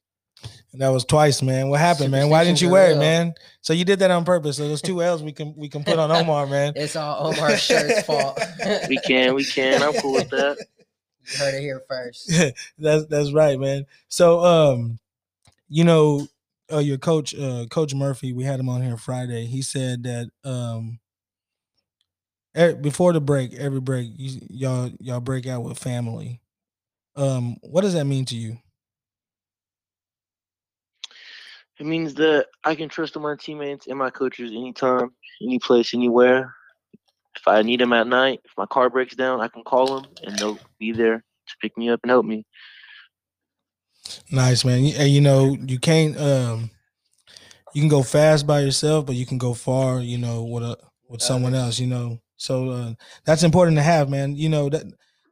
that 0.76 0.90
was 0.90 1.04
twice, 1.04 1.42
man. 1.42 1.70
What 1.70 1.80
happened, 1.80 2.12
man? 2.12 2.30
Why 2.30 2.44
didn't 2.44 2.62
you 2.62 2.70
wear 2.70 2.92
it, 2.92 2.98
man? 2.98 3.34
So 3.62 3.74
you 3.74 3.86
did 3.86 4.00
that 4.00 4.12
on 4.12 4.24
purpose. 4.24 4.58
So 4.58 4.68
those 4.68 4.82
two 4.82 5.02
L's 5.02 5.24
we 5.24 5.32
can 5.32 5.56
we 5.58 5.68
can 5.68 5.84
put 5.84 5.98
on 5.98 6.12
Omar, 6.12 6.46
man. 6.46 6.74
It's 6.76 6.96
all 6.96 7.28
Omar's 7.28 7.62
shirt's 7.62 8.04
fault. 8.04 8.40
We 8.88 9.00
can, 9.00 9.34
we 9.34 9.44
can. 9.44 9.82
I'm 9.82 9.94
cool 9.94 10.14
with 10.14 10.30
that. 10.30 10.58
You 11.32 11.38
heard 11.40 11.54
it 11.56 11.62
here 11.62 11.82
first. 11.90 12.32
that's 12.78 13.06
that's 13.08 13.34
right, 13.34 13.60
man. 13.60 13.86
So 14.10 14.40
um, 14.42 15.00
you 15.68 15.84
know, 15.84 16.28
uh, 16.72 16.80
your 16.80 16.98
coach, 16.98 17.36
uh, 17.36 17.66
Coach 17.70 17.94
Murphy, 17.94 18.34
we 18.34 18.44
had 18.44 18.60
him 18.60 18.70
on 18.70 18.82
here 18.82 18.98
Friday. 18.98 19.46
He 19.46 19.62
said 19.62 20.04
that 20.04 20.30
um, 20.44 21.00
before 22.82 23.14
the 23.14 23.22
break, 23.22 23.54
every 23.54 23.80
break, 23.80 24.10
you, 24.16 24.42
y'all 24.50 24.92
y'all 25.00 25.20
break 25.20 25.48
out 25.48 25.64
with 25.64 25.78
family. 25.78 26.42
Um, 27.16 27.58
what 27.62 27.82
does 27.82 27.94
that 27.94 28.06
mean 28.06 28.26
to 28.26 28.36
you? 28.36 28.58
It 31.80 31.86
means 31.86 32.16
that 32.16 32.48
I 32.64 32.76
can 32.76 32.90
trust 32.90 33.16
my 33.18 33.36
teammates 33.40 33.88
and 33.88 34.00
my 34.00 34.10
coaches 34.10 34.52
anytime, 34.52 35.12
any 35.42 35.60
place, 35.60 35.94
anywhere. 35.94 36.54
If 37.36 37.48
I 37.48 37.62
need 37.62 37.80
them 37.80 37.94
at 37.94 38.08
night, 38.08 38.42
if 38.46 38.52
my 38.58 38.66
car 38.66 38.90
breaks 38.90 39.16
down, 39.16 39.42
I 39.42 39.48
can 39.48 39.64
call 39.64 40.02
them 40.02 40.12
and 40.24 40.38
they'll 40.38 40.60
be 40.80 40.92
there 40.92 41.18
to 41.18 41.56
pick 41.62 41.78
me 41.78 41.90
up 41.90 42.00
and 42.04 42.10
help 42.10 42.26
me. 42.26 42.46
Nice, 44.32 44.66
man. 44.66 44.86
And 44.98 45.10
you 45.10 45.22
know, 45.22 45.56
you 45.66 45.80
can't 45.80 46.20
um, 46.20 46.72
you 47.74 47.82
can 47.82 47.90
go 47.90 48.04
fast 48.04 48.48
by 48.48 48.62
yourself, 48.62 49.06
but 49.06 49.16
you 49.16 49.26
can 49.26 49.38
go 49.38 49.54
far, 49.54 50.00
you 50.00 50.18
know, 50.18 50.44
with 50.44 50.64
a 50.64 50.78
with 51.08 51.22
someone 51.22 51.54
else, 51.54 51.80
you 51.80 51.88
know. 51.88 52.20
So 52.38 52.70
uh, 52.70 52.94
that's 53.26 53.44
important 53.44 53.78
to 53.78 53.84
have, 53.84 54.10
man. 54.10 54.36
You 54.36 54.50
know 54.50 54.70
that 54.70 54.86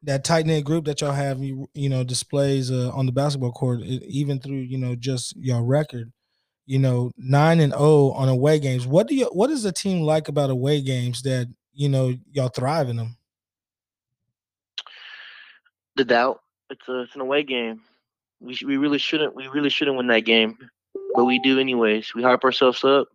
that 0.04 0.24
tight 0.24 0.46
knit 0.46 0.64
group 0.64 0.86
that 0.86 1.02
y'all 1.02 1.12
have, 1.12 1.40
you 1.40 1.68
you 1.74 1.90
know, 1.90 2.04
displays 2.04 2.72
uh, 2.72 2.92
on 2.94 3.06
the 3.06 3.12
basketball 3.12 3.52
court, 3.52 3.82
e- 3.82 4.06
even 4.08 4.40
through 4.40 4.58
you 4.62 4.78
know 4.78 4.96
just 4.96 5.36
your 5.38 5.64
record. 5.64 6.12
You 6.68 6.80
know, 6.80 7.12
nine 7.18 7.60
and 7.60 7.74
zero 7.74 8.12
on 8.12 8.28
away 8.28 8.60
games. 8.60 8.88
What 8.88 9.08
do 9.08 9.16
you? 9.16 9.26
What 9.26 9.48
does 9.48 9.64
the 9.64 9.72
team 9.72 10.02
like 10.02 10.28
about 10.28 10.50
away 10.50 10.82
games 10.82 11.22
that 11.24 11.48
you 11.74 11.90
know 11.90 12.14
y'all 12.32 12.50
thrive 12.50 12.90
in 12.90 12.98
them? 12.98 13.18
The 15.96 16.06
doubt. 16.06 16.42
It's 16.70 16.88
a 16.90 17.02
it's 17.02 17.16
an 17.16 17.22
away 17.22 17.44
game. 17.44 17.82
We 18.40 18.56
sh- 18.56 18.64
we 18.64 18.78
really 18.78 18.98
shouldn't 18.98 19.36
we 19.36 19.48
really 19.48 19.70
shouldn't 19.70 19.98
win 19.98 20.08
that 20.08 20.26
game, 20.26 20.58
but 21.14 21.26
we 21.26 21.40
do 21.40 21.60
anyways. 21.60 22.14
We 22.14 22.24
hype 22.24 22.44
ourselves 22.44 22.84
up, 22.84 23.08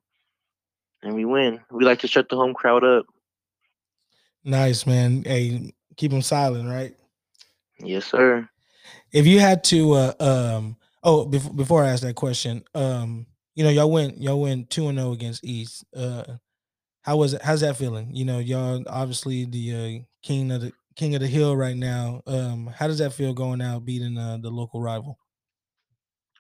and 1.02 1.14
we 1.14 1.24
win. 1.24 1.60
We 1.70 1.84
like 1.84 2.00
to 2.00 2.08
shut 2.08 2.28
the 2.28 2.36
home 2.36 2.54
crowd 2.54 2.84
up. 2.84 3.06
Nice, 4.44 4.86
man. 4.86 5.22
Hey, 5.24 5.74
keep 5.96 6.10
them 6.10 6.22
silent, 6.22 6.68
right? 6.68 6.94
Yes, 7.78 8.06
sir. 8.06 8.48
If 9.12 9.26
you 9.26 9.40
had 9.40 9.64
to, 9.64 9.92
uh, 9.92 10.12
um, 10.20 10.76
oh, 11.02 11.26
before 11.26 11.52
before 11.52 11.84
I 11.84 11.90
ask 11.90 12.02
that 12.02 12.16
question, 12.16 12.64
um, 12.74 13.26
you 13.54 13.64
know, 13.64 13.70
y'all 13.70 13.90
went 13.90 14.18
y'all 14.18 14.40
went 14.40 14.70
two 14.70 14.88
and 14.88 14.98
zero 14.98 15.12
against 15.12 15.44
East. 15.44 15.84
Uh, 15.94 16.24
how 17.02 17.16
was 17.16 17.34
it? 17.34 17.42
How's 17.42 17.60
that 17.60 17.76
feeling? 17.76 18.14
You 18.14 18.24
know, 18.24 18.38
y'all 18.38 18.82
obviously 18.86 19.44
the 19.44 19.74
uh, 19.74 20.04
king 20.22 20.50
of 20.50 20.62
the 20.62 20.72
king 20.96 21.14
of 21.14 21.20
the 21.20 21.26
hill 21.26 21.56
right 21.56 21.76
now. 21.76 22.22
Um, 22.26 22.66
how 22.66 22.86
does 22.86 22.98
that 22.98 23.12
feel 23.12 23.32
going 23.32 23.60
out 23.60 23.84
beating 23.84 24.16
uh, 24.18 24.38
the 24.40 24.50
local 24.50 24.80
rival? 24.80 25.18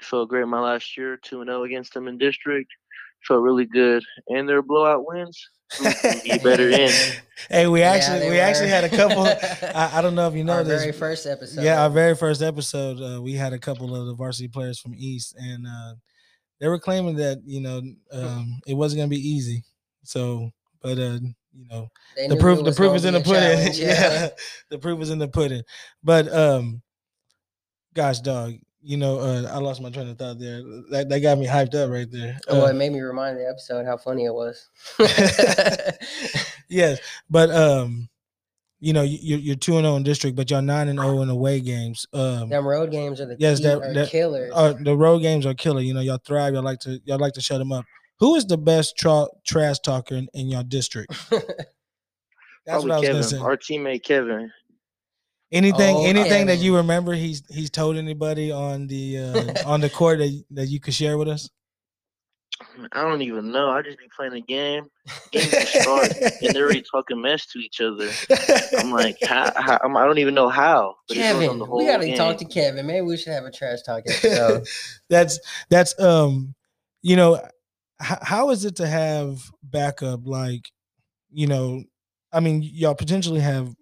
Felt 0.00 0.28
great 0.28 0.46
my 0.46 0.60
last 0.60 0.96
year, 0.96 1.18
two 1.18 1.40
and 1.40 1.48
zero 1.48 1.64
against 1.64 1.92
them 1.94 2.08
in 2.08 2.18
district. 2.18 2.70
Felt 3.26 3.42
really 3.42 3.66
good, 3.66 4.02
and 4.28 4.48
their 4.48 4.62
blowout 4.62 5.06
wins. 5.06 5.38
Be 6.24 6.38
better 6.42 6.70
in. 6.70 6.90
hey, 7.50 7.66
we 7.66 7.82
actually 7.82 8.20
they 8.20 8.30
we 8.30 8.38
actually 8.38 8.70
had 8.70 8.84
a 8.84 8.88
couple. 8.88 9.24
I, 9.74 9.98
I 9.98 10.02
don't 10.02 10.14
know 10.14 10.26
if 10.26 10.34
you 10.34 10.42
know 10.42 10.54
Our 10.54 10.64
this. 10.64 10.80
very 10.80 10.92
first 10.92 11.26
episode. 11.26 11.62
Yeah, 11.62 11.82
our 11.82 11.90
very 11.90 12.16
first 12.16 12.40
episode, 12.42 12.98
uh, 13.00 13.20
we 13.22 13.34
had 13.34 13.52
a 13.52 13.58
couple 13.58 13.94
of 13.94 14.06
the 14.06 14.14
varsity 14.14 14.48
players 14.48 14.80
from 14.80 14.94
East, 14.96 15.36
and 15.38 15.66
uh, 15.66 15.94
they 16.60 16.68
were 16.68 16.78
claiming 16.78 17.16
that 17.16 17.42
you 17.44 17.60
know 17.60 17.82
um, 18.10 18.60
it 18.66 18.74
wasn't 18.74 19.00
going 19.00 19.10
to 19.10 19.14
be 19.16 19.28
easy. 19.28 19.62
So, 20.02 20.50
but 20.80 20.98
uh, 20.98 21.18
you 21.52 21.66
know, 21.68 21.88
They 22.16 22.28
the 22.28 22.36
proof 22.36 22.64
the 22.64 22.72
proof 22.72 22.94
is 22.94 23.04
in 23.04 23.14
the 23.14 23.20
pudding. 23.20 23.42
challenge, 23.58 23.78
yeah, 23.80 24.28
the 24.70 24.78
proof 24.78 25.00
is 25.00 25.10
in 25.10 25.18
the 25.18 25.28
pudding. 25.28 25.62
But 26.02 26.32
um, 26.32 26.80
gosh, 27.94 28.20
dog, 28.20 28.54
you 28.82 28.96
know, 28.96 29.18
uh, 29.18 29.50
I 29.52 29.58
lost 29.58 29.82
my 29.82 29.90
train 29.90 30.08
of 30.08 30.16
thought 30.18 30.38
there. 30.38 30.62
That 30.90 31.08
that 31.08 31.20
got 31.20 31.38
me 31.38 31.46
hyped 31.46 31.74
up 31.74 31.90
right 31.90 32.10
there. 32.10 32.38
Oh, 32.48 32.64
Uh, 32.64 32.68
it 32.70 32.74
made 32.74 32.92
me 32.92 33.00
remind 33.00 33.36
the 33.36 33.48
episode 33.48 33.84
how 33.84 33.96
funny 33.96 34.24
it 34.24 34.32
was. 34.34 34.68
yes, 36.68 36.98
but 37.28 37.50
um, 37.50 38.08
you 38.78 38.92
know, 38.92 39.02
you- 39.02 39.18
you're 39.20 39.38
you're 39.38 39.56
two 39.56 39.76
and 39.76 39.84
zero 39.84 39.96
in 39.96 40.02
district, 40.02 40.36
but 40.36 40.50
you're 40.50 40.62
nine 40.62 40.88
and 40.88 40.98
zero 40.98 41.20
in 41.22 41.28
away 41.28 41.60
games. 41.60 42.06
Um, 42.12 42.48
Them 42.48 42.66
road 42.66 42.90
games 42.90 43.20
are 43.20 43.26
the 43.26 43.36
Yes, 43.38 43.60
that- 43.60 43.82
are 43.82 43.92
that- 43.94 44.08
killers. 44.08 44.50
uh, 44.54 44.74
the 44.80 44.96
road 44.96 45.18
games 45.18 45.44
are 45.46 45.54
killer. 45.54 45.80
You 45.80 45.94
know, 45.94 46.00
y'all 46.00 46.20
thrive. 46.24 46.54
Y'all 46.54 46.62
like 46.62 46.80
to 46.80 47.00
y'all 47.04 47.18
like 47.18 47.34
to 47.34 47.40
shut 47.40 47.58
them 47.58 47.72
up. 47.72 47.84
Who 48.20 48.34
is 48.36 48.44
the 48.46 48.58
best 48.58 48.96
tra- 48.96 49.26
trash 49.46 49.78
talker 49.80 50.14
in, 50.14 50.28
in 50.34 50.48
your 50.48 50.62
district? 50.62 51.12
That's 51.30 52.84
Probably 52.84 52.90
what 52.90 52.94
I 52.94 52.98
was 52.98 53.06
Kevin, 53.06 53.12
gonna 53.12 53.22
say. 53.24 53.38
our 53.38 53.56
teammate 53.56 54.04
Kevin. 54.04 54.52
Anything, 55.52 55.96
Oh, 55.96 56.04
anything 56.06 56.46
that 56.46 56.58
you 56.58 56.76
remember, 56.76 57.12
he's 57.14 57.42
he's 57.50 57.70
told 57.70 57.96
anybody 57.96 58.52
on 58.52 58.86
the 58.86 59.18
uh, 59.18 59.68
on 59.68 59.80
the 59.80 59.90
court 59.98 60.18
that 60.20 60.44
that 60.50 60.66
you 60.66 60.78
could 60.78 60.94
share 60.94 61.18
with 61.18 61.26
us. 61.28 61.48
I 62.92 63.02
don't 63.02 63.22
even 63.22 63.50
know. 63.50 63.70
I 63.70 63.80
just 63.80 63.98
be 63.98 64.04
playing 64.14 64.34
the 64.34 64.42
game. 64.42 64.84
Game 65.32 65.42
start, 65.64 66.12
and 66.42 66.54
they're 66.54 66.64
already 66.64 66.82
talking 66.82 67.20
mess 67.20 67.46
to 67.46 67.58
each 67.58 67.80
other. 67.80 68.10
I'm 68.78 68.90
like, 68.92 69.16
how, 69.22 69.50
how, 69.56 69.80
I'm, 69.82 69.96
I 69.96 70.04
don't 70.04 70.18
even 70.18 70.34
know 70.34 70.50
how. 70.50 70.94
But 71.08 71.16
it 71.16 71.20
goes 71.20 71.32
on 71.36 71.40
Kevin, 71.40 71.58
the 71.58 71.64
whole 71.64 71.78
we 71.78 71.86
gotta 71.86 72.04
game. 72.04 72.16
talk 72.18 72.36
to 72.36 72.44
Kevin. 72.44 72.86
Maybe 72.86 73.00
we 73.00 73.16
should 73.16 73.32
have 73.32 73.44
a 73.44 73.50
trash 73.50 73.78
talk 73.82 74.02
episode. 74.06 74.66
that's 75.08 75.40
that's 75.70 75.98
um, 75.98 76.54
you 77.02 77.16
know, 77.16 77.40
h- 78.00 78.18
how 78.22 78.50
is 78.50 78.64
it 78.64 78.76
to 78.76 78.86
have 78.86 79.42
backup 79.62 80.26
like, 80.26 80.70
you 81.30 81.46
know, 81.46 81.82
I 82.32 82.40
mean, 82.40 82.62
y'all 82.62 82.94
potentially 82.94 83.40
have 83.40 83.74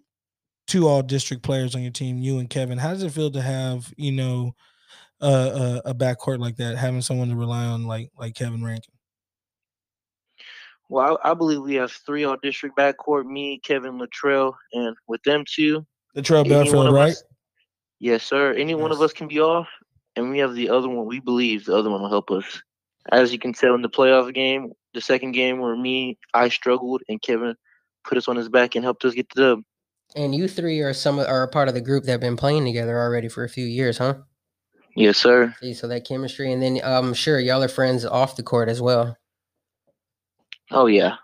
two 0.67 0.87
all 0.87 1.01
district 1.01 1.43
players 1.43 1.75
on 1.75 1.81
your 1.81 1.91
team, 1.91 2.19
you 2.19 2.37
and 2.37 2.49
Kevin. 2.49 2.77
How 2.77 2.89
does 2.89 3.03
it 3.03 3.11
feel 3.11 3.31
to 3.31 3.41
have 3.41 3.91
you 3.97 4.11
know 4.11 4.55
uh, 5.21 5.81
a, 5.85 5.89
a 5.89 5.95
backcourt 5.95 6.39
like 6.39 6.57
that, 6.57 6.77
having 6.77 7.01
someone 7.01 7.29
to 7.29 7.35
rely 7.35 7.65
on 7.65 7.85
like 7.85 8.11
like 8.17 8.35
Kevin 8.35 8.63
Rankin? 8.63 8.93
Well, 10.87 11.19
I, 11.23 11.31
I 11.31 11.33
believe 11.33 11.61
we 11.61 11.75
have 11.75 11.91
three 11.91 12.23
all 12.23 12.37
district 12.41 12.77
backcourt: 12.77 13.25
me, 13.25 13.59
Kevin 13.63 13.99
Latrell, 13.99 14.53
and 14.73 14.95
with 15.07 15.21
them 15.23 15.43
two, 15.47 15.85
The 16.13 16.21
Trail 16.21 16.41
any 16.41 16.53
one 16.55 16.63
Belfield, 16.63 16.93
right? 16.93 17.11
us- 17.11 17.23
yes, 17.99 18.23
sir. 18.23 18.53
Any 18.53 18.75
one 18.75 18.91
of 18.91 19.01
us 19.01 19.11
can 19.11 19.27
be 19.27 19.41
off, 19.41 19.67
and 20.15 20.29
we 20.29 20.39
have 20.39 20.53
the 20.53 20.69
other 20.69 20.87
one. 20.87 21.05
We 21.05 21.19
believe 21.19 21.65
the 21.65 21.75
other 21.75 21.89
one 21.89 22.01
will 22.01 22.09
help 22.09 22.31
us. 22.31 22.61
As 23.11 23.31
you 23.31 23.39
can 23.39 23.53
tell 23.53 23.75
in 23.75 23.81
the 23.81 23.89
playoff 23.89 24.33
game, 24.33 24.71
the 24.93 25.01
second 25.01 25.31
game 25.31 25.59
where 25.59 25.75
me, 25.75 26.17
I 26.33 26.49
struggled, 26.49 27.01
and 27.07 27.21
Kevin 27.21 27.55
put 28.03 28.17
us 28.17 28.27
on 28.27 28.35
his 28.35 28.49
back 28.49 28.75
and 28.75 28.83
helped 28.83 29.03
us 29.05 29.13
get 29.13 29.27
the 29.33 29.41
dub. 29.41 29.59
and 30.15 30.33
you 30.35 30.47
three 30.47 30.79
are 30.81 30.93
some 30.93 31.19
are 31.19 31.43
a 31.43 31.47
part 31.47 31.67
of 31.67 31.73
the 31.73 31.81
group 31.81 32.03
that 32.05 32.11
have 32.11 32.21
been 32.21 32.37
playing 32.37 32.65
together 32.65 32.99
already 32.99 33.27
for 33.29 33.43
a 33.43 33.49
few 33.49 33.65
years, 33.65 33.97
huh? 33.97 34.15
Yes, 34.95 35.17
sir. 35.17 35.53
See, 35.61 35.73
so 35.73 35.87
that 35.87 36.05
chemistry, 36.05 36.51
and 36.51 36.61
then 36.61 36.79
I'm 36.83 37.13
sure 37.13 37.39
y'all 37.39 37.63
are 37.63 37.67
friends 37.69 38.05
off 38.05 38.35
the 38.35 38.43
court 38.43 38.69
as 38.69 38.81
well. 38.81 39.15
Oh 40.71 40.85
yeah, 40.87 41.15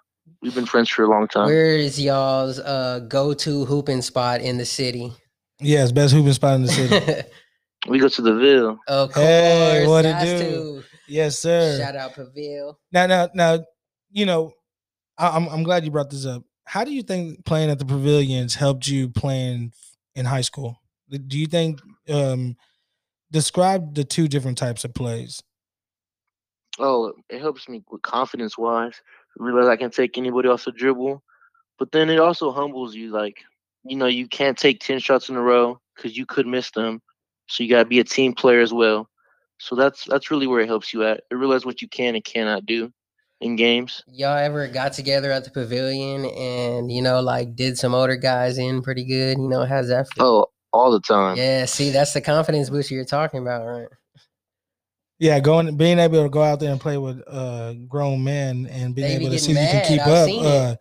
we've 0.42 0.56
been 0.56 0.66
friends 0.66 0.90
for 0.90 1.04
a 1.04 1.10
long 1.10 1.28
time. 1.28 1.46
Where 1.48 1.76
is 1.76 2.00
y'all's 2.00 2.60
uh 2.60 3.00
go-to 3.08 3.66
hooping 3.66 4.02
spot 4.02 4.42
in 4.42 4.58
the 4.58 4.66
city? 4.66 5.14
Yes, 5.60 5.92
best 5.92 6.14
hooping 6.14 6.34
spot 6.34 6.56
in 6.56 6.62
the 6.64 6.68
city. 6.70 7.30
we 7.90 8.00
go 8.00 8.08
to 8.08 8.22
the 8.22 8.36
Ville. 8.36 8.80
of 8.88 9.12
course, 9.12 9.26
Hey, 9.26 9.88
what 9.88 10.06
it 10.06 10.14
has 10.14 10.30
do? 10.30 10.40
to. 10.82 10.84
Yes, 11.08 11.40
sir. 11.40 11.78
Shout 11.80 11.96
out 11.96 12.14
Paville. 12.14 12.76
Now, 12.92 13.06
now, 13.08 13.30
now, 13.34 13.66
you 14.12 14.26
know, 14.26 14.54
I, 15.18 15.30
I'm 15.30 15.48
I'm 15.50 15.64
glad 15.64 15.86
you 15.86 15.92
brought 15.92 16.10
this 16.10 16.26
up. 16.26 16.44
How 16.66 16.84
do 16.84 16.92
you 16.92 17.04
think 17.04 17.46
playing 17.46 17.70
at 17.70 17.80
the 17.80 17.86
Pavilions 17.86 18.56
helped 18.56 18.88
you 18.88 19.10
playing 19.10 19.72
in 20.16 20.26
high 20.26 20.42
school? 20.42 20.80
Do 21.10 21.38
you 21.38 21.48
think 21.48 21.80
um 22.10 22.56
describe 23.32 23.96
the 23.96 24.04
two 24.04 24.28
different 24.28 24.58
types 24.58 24.84
of 24.84 24.94
plays? 24.94 25.44
Oh, 26.80 27.14
it 27.30 27.40
helps 27.40 27.70
me 27.70 27.84
with 27.90 28.02
confidence 28.02 28.58
wise. 28.58 29.02
Realize 29.38 29.68
I 29.68 29.76
can 29.76 29.92
take 29.92 30.18
anybody 30.18 30.50
off 30.50 30.66
the 30.66 30.72
dribble, 30.72 31.22
but 31.78 31.92
then 31.92 32.10
it 32.10 32.20
also 32.20 32.52
humbles 32.52 32.96
you. 32.96 33.12
Like, 33.12 33.38
you 33.84 33.98
know, 33.98 34.08
you 34.08 34.28
can't 34.28 34.58
take 34.58 34.80
ten 34.80 35.00
shots 35.00 35.30
in 35.30 35.36
a 35.36 35.42
row 35.42 35.80
because 35.96 36.18
you 36.18 36.26
could 36.26 36.48
miss 36.48 36.72
them. 36.72 37.02
So 37.48 37.64
you 37.64 37.70
gotta 37.70 37.86
be 37.86 38.00
a 38.00 38.04
team 38.04 38.34
player 38.34 38.62
as 38.62 38.74
well. 38.74 39.10
So 39.58 39.76
that's 39.76 40.06
that's 40.06 40.32
really 40.32 40.48
where 40.48 40.62
it 40.62 40.68
helps 40.68 40.94
you 40.94 41.04
at. 41.04 41.22
It 41.32 41.36
realize 41.36 41.66
what 41.66 41.82
you 41.82 41.88
can 41.88 42.16
and 42.16 42.24
cannot 42.24 42.66
do 42.66 42.92
in 43.42 43.56
games. 43.56 44.04
Y'all 44.08 44.38
ever 44.38 44.68
got 44.68 44.94
together 44.94 45.32
at 45.32 45.44
the 45.44 45.52
pavilion 45.52 46.26
and 46.26 46.92
you 46.92 47.02
know 47.02 47.22
like 47.22 47.56
did 47.56 47.78
some 47.78 47.94
older 47.94 48.16
guys 48.16 48.58
in 48.58 48.82
pretty 48.82 49.06
good? 49.06 49.38
You 49.38 49.48
know, 49.48 49.66
how's 49.66 49.88
that 49.90 50.08
feel? 50.14 50.26
Oh, 50.26 50.46
all 50.74 50.92
the 50.92 51.00
time. 51.00 51.38
Yeah, 51.38 51.66
see, 51.66 51.92
that's 51.92 52.14
the 52.14 52.22
confidence 52.22 52.70
boost 52.70 52.92
you're 52.92 53.06
talking 53.06 53.42
about, 53.42 53.66
right? 53.66 53.88
Yeah, 55.18 55.40
going 55.40 55.78
being 55.78 56.00
able 56.00 56.24
to 56.24 56.30
go 56.30 56.44
out 56.44 56.60
there 56.60 56.72
and 56.72 56.82
play 56.82 56.98
with 56.98 57.22
uh 57.28 57.74
grown 57.88 58.24
men 58.24 58.68
and 58.70 58.94
being 58.94 59.08
They 59.08 59.18
be 59.18 59.26
able 59.26 59.36
to 59.36 59.40
see 59.40 59.54
getting 59.54 59.64
if 59.64 59.74
you 59.74 59.80
can 59.80 59.98
keep 59.98 60.02
I've 60.02 60.30
up. 60.30 60.46
Uh, 60.46 60.76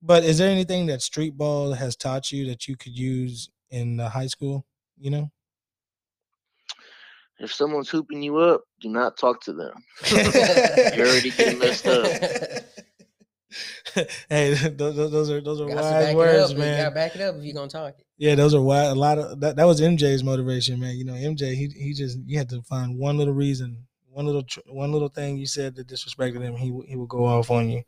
but 0.00 0.24
is 0.24 0.38
there 0.38 0.50
anything 0.50 0.86
that 0.86 1.02
street 1.02 1.36
ball 1.36 1.72
has 1.72 1.96
taught 1.96 2.32
you 2.32 2.46
that 2.46 2.68
you 2.68 2.76
could 2.76 2.96
use 2.96 3.50
in 3.70 4.00
uh, 4.00 4.08
high 4.08 4.28
school? 4.28 4.64
You 4.98 5.10
know, 5.10 5.30
If 7.40 7.52
someone's 7.52 7.88
hooping 7.88 8.22
you 8.22 8.38
up, 8.38 8.62
do 8.80 8.88
not 8.88 9.16
talk 9.16 9.40
to 9.42 9.52
them. 9.52 9.72
You're 10.12 11.06
already 11.06 11.30
getting 11.30 11.58
messed 11.58 11.86
up. 11.86 12.04
hey, 14.28 14.54
those, 14.54 14.96
those 14.96 15.10
those 15.10 15.30
are 15.30 15.40
those 15.40 15.60
are 15.60 15.66
Got 15.68 15.76
wise 15.76 16.14
words, 16.14 16.50
up. 16.52 16.58
You 16.58 16.64
gotta 16.64 16.90
back 16.94 17.14
it 17.14 17.20
up 17.22 17.36
if 17.36 17.44
you're 17.44 17.54
gonna 17.54 17.68
talk. 17.70 17.94
Yeah, 18.18 18.34
those 18.34 18.54
are 18.54 18.60
wise. 18.60 18.88
A 18.90 18.94
lot 18.94 19.18
of 19.18 19.40
that. 19.40 19.56
That 19.56 19.64
was 19.66 19.80
MJ's 19.80 20.22
motivation, 20.22 20.78
man. 20.80 20.96
You 20.96 21.04
know, 21.04 21.14
MJ. 21.14 21.54
He 21.54 21.68
he 21.68 21.94
just 21.94 22.18
you 22.26 22.36
had 22.38 22.48
to 22.50 22.60
find 22.62 22.98
one 22.98 23.16
little 23.16 23.32
reason, 23.34 23.86
one 24.10 24.26
little 24.26 24.42
tr- 24.42 24.60
one 24.66 24.92
little 24.92 25.08
thing 25.08 25.38
you 25.38 25.46
said 25.46 25.74
that 25.76 25.86
disrespected 25.88 26.42
him. 26.42 26.56
He 26.56 26.70
would- 26.70 26.86
he 26.86 26.96
would 26.96 27.08
go 27.08 27.24
off 27.24 27.50
on 27.50 27.70
you. 27.70 27.82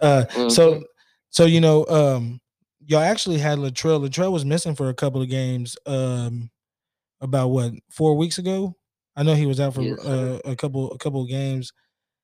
Uh, 0.00 0.26
so 0.48 0.74
Mhm. 0.74 0.82
so 1.30 1.44
you 1.46 1.60
know, 1.60 1.84
um, 1.86 2.40
y'all 2.86 3.00
actually 3.00 3.38
had 3.38 3.58
Latrell. 3.58 4.06
Latrell 4.06 4.32
was 4.32 4.44
missing 4.44 4.74
for 4.74 4.88
a 4.88 4.94
couple 4.94 5.20
of 5.22 5.28
games. 5.28 5.76
Um, 5.86 6.50
about 7.20 7.48
what 7.48 7.72
four 7.90 8.16
weeks 8.16 8.38
ago? 8.38 8.76
I 9.16 9.22
know 9.22 9.34
he 9.34 9.46
was 9.46 9.60
out 9.60 9.74
for 9.74 9.82
Yes, 9.82 10.04
uh, 10.04 10.40
a 10.44 10.56
couple 10.56 10.92
a 10.92 10.98
couple 10.98 11.22
of 11.22 11.28
games. 11.28 11.72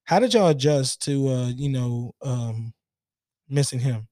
How 0.04 0.18
did 0.18 0.32
y'all 0.32 0.48
adjust 0.48 1.02
to 1.02 1.28
uh, 1.28 1.48
you 1.48 1.68
know 1.68 2.14
um, 2.22 2.72
missing 3.48 3.80
him? 3.80 4.08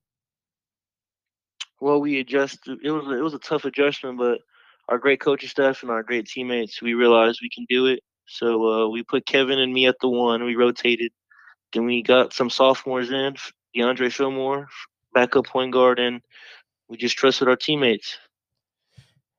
Well, 1.80 2.00
we 2.00 2.20
adjusted. 2.20 2.78
It 2.82 2.90
was 2.90 3.06
a, 3.06 3.18
it 3.18 3.22
was 3.22 3.34
a 3.34 3.38
tough 3.38 3.64
adjustment, 3.64 4.18
but 4.18 4.40
our 4.88 4.98
great 4.98 5.20
coaching 5.20 5.48
staff 5.48 5.82
and 5.82 5.90
our 5.90 6.02
great 6.02 6.26
teammates, 6.26 6.80
we 6.80 6.94
realized 6.94 7.40
we 7.42 7.50
can 7.50 7.66
do 7.68 7.86
it. 7.86 8.00
So 8.26 8.66
uh, 8.70 8.88
we 8.88 9.02
put 9.02 9.26
Kevin 9.26 9.58
and 9.58 9.72
me 9.72 9.86
at 9.86 9.96
the 10.00 10.08
one. 10.08 10.44
We 10.44 10.56
rotated. 10.56 11.12
Then 11.72 11.84
we 11.84 12.02
got 12.02 12.32
some 12.32 12.50
sophomores 12.50 13.10
in, 13.10 13.36
DeAndre 13.76 14.12
Fillmore, 14.12 14.68
backup 15.14 15.46
point 15.46 15.72
guard, 15.72 15.98
and 15.98 16.20
we 16.88 16.96
just 16.96 17.16
trusted 17.16 17.48
our 17.48 17.56
teammates. 17.56 18.18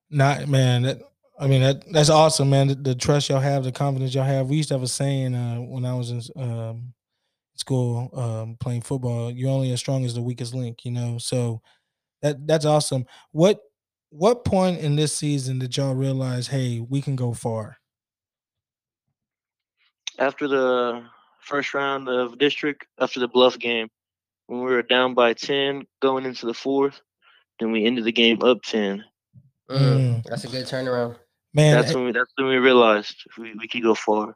Not 0.10 0.48
man. 0.48 0.84
That, 0.84 1.02
I 1.40 1.48
mean 1.48 1.62
that 1.62 1.92
that's 1.92 2.10
awesome, 2.10 2.50
man. 2.50 2.68
The, 2.68 2.76
the 2.76 2.96
trust 2.96 3.30
y'all 3.30 3.40
have, 3.40 3.64
the 3.64 3.72
confidence 3.72 4.16
y'all 4.16 4.24
have. 4.24 4.50
We 4.50 4.58
used 4.58 4.70
to 4.70 4.76
have 4.76 4.84
a 4.84 4.88
saying 4.88 5.36
uh, 5.36 5.58
when 5.58 5.86
I 5.86 5.94
was 5.94 6.10
in 6.12 6.22
um, 6.36 6.94
school 7.56 8.10
um, 8.14 8.58
playing 8.60 8.82
football. 8.82 9.32
You're 9.32 9.52
only 9.52 9.72
as 9.72 9.80
strong 9.80 10.06
as 10.06 10.16
the 10.16 10.22
weakest 10.22 10.56
link. 10.56 10.84
You 10.84 10.92
know, 10.92 11.18
so 11.20 11.62
that 12.22 12.48
that's 12.48 12.66
awesome. 12.66 13.06
What 13.32 13.60
what 14.10 14.46
point 14.46 14.80
in 14.80 14.96
this 14.96 15.14
season 15.14 15.60
did 15.60 15.76
y'all 15.78 15.94
realize, 15.94 16.48
hey, 16.48 16.80
we 16.80 17.02
can 17.02 17.16
go 17.16 17.34
far? 17.34 17.78
After 20.18 20.48
the 20.48 21.04
first 21.42 21.74
round 21.74 22.10
of 22.10 22.40
district, 22.40 22.88
after 23.00 23.20
the 23.20 23.28
bluff 23.28 23.60
game, 23.60 23.90
when 24.48 24.62
we 24.62 24.72
were 24.72 24.82
down 24.82 25.14
by 25.14 25.34
ten 25.34 25.86
going 26.02 26.26
into 26.26 26.48
the 26.48 26.54
fourth, 26.54 27.02
then 27.60 27.72
we 27.72 27.86
ended 27.86 28.06
the 28.06 28.12
game 28.12 28.42
up 28.42 28.64
ten. 28.64 29.04
Mm, 29.70 29.78
Mm. 29.80 30.24
That's 30.24 30.46
a 30.46 30.48
good 30.48 30.66
turnaround. 30.66 31.18
Man, 31.54 31.76
That's 31.76 31.94
when 31.94 32.06
we 32.06 32.12
that's 32.12 32.32
when 32.36 32.48
we 32.48 32.58
realized 32.58 33.16
we, 33.38 33.54
we 33.56 33.68
could 33.68 33.82
go 33.82 33.96
far. 33.96 34.36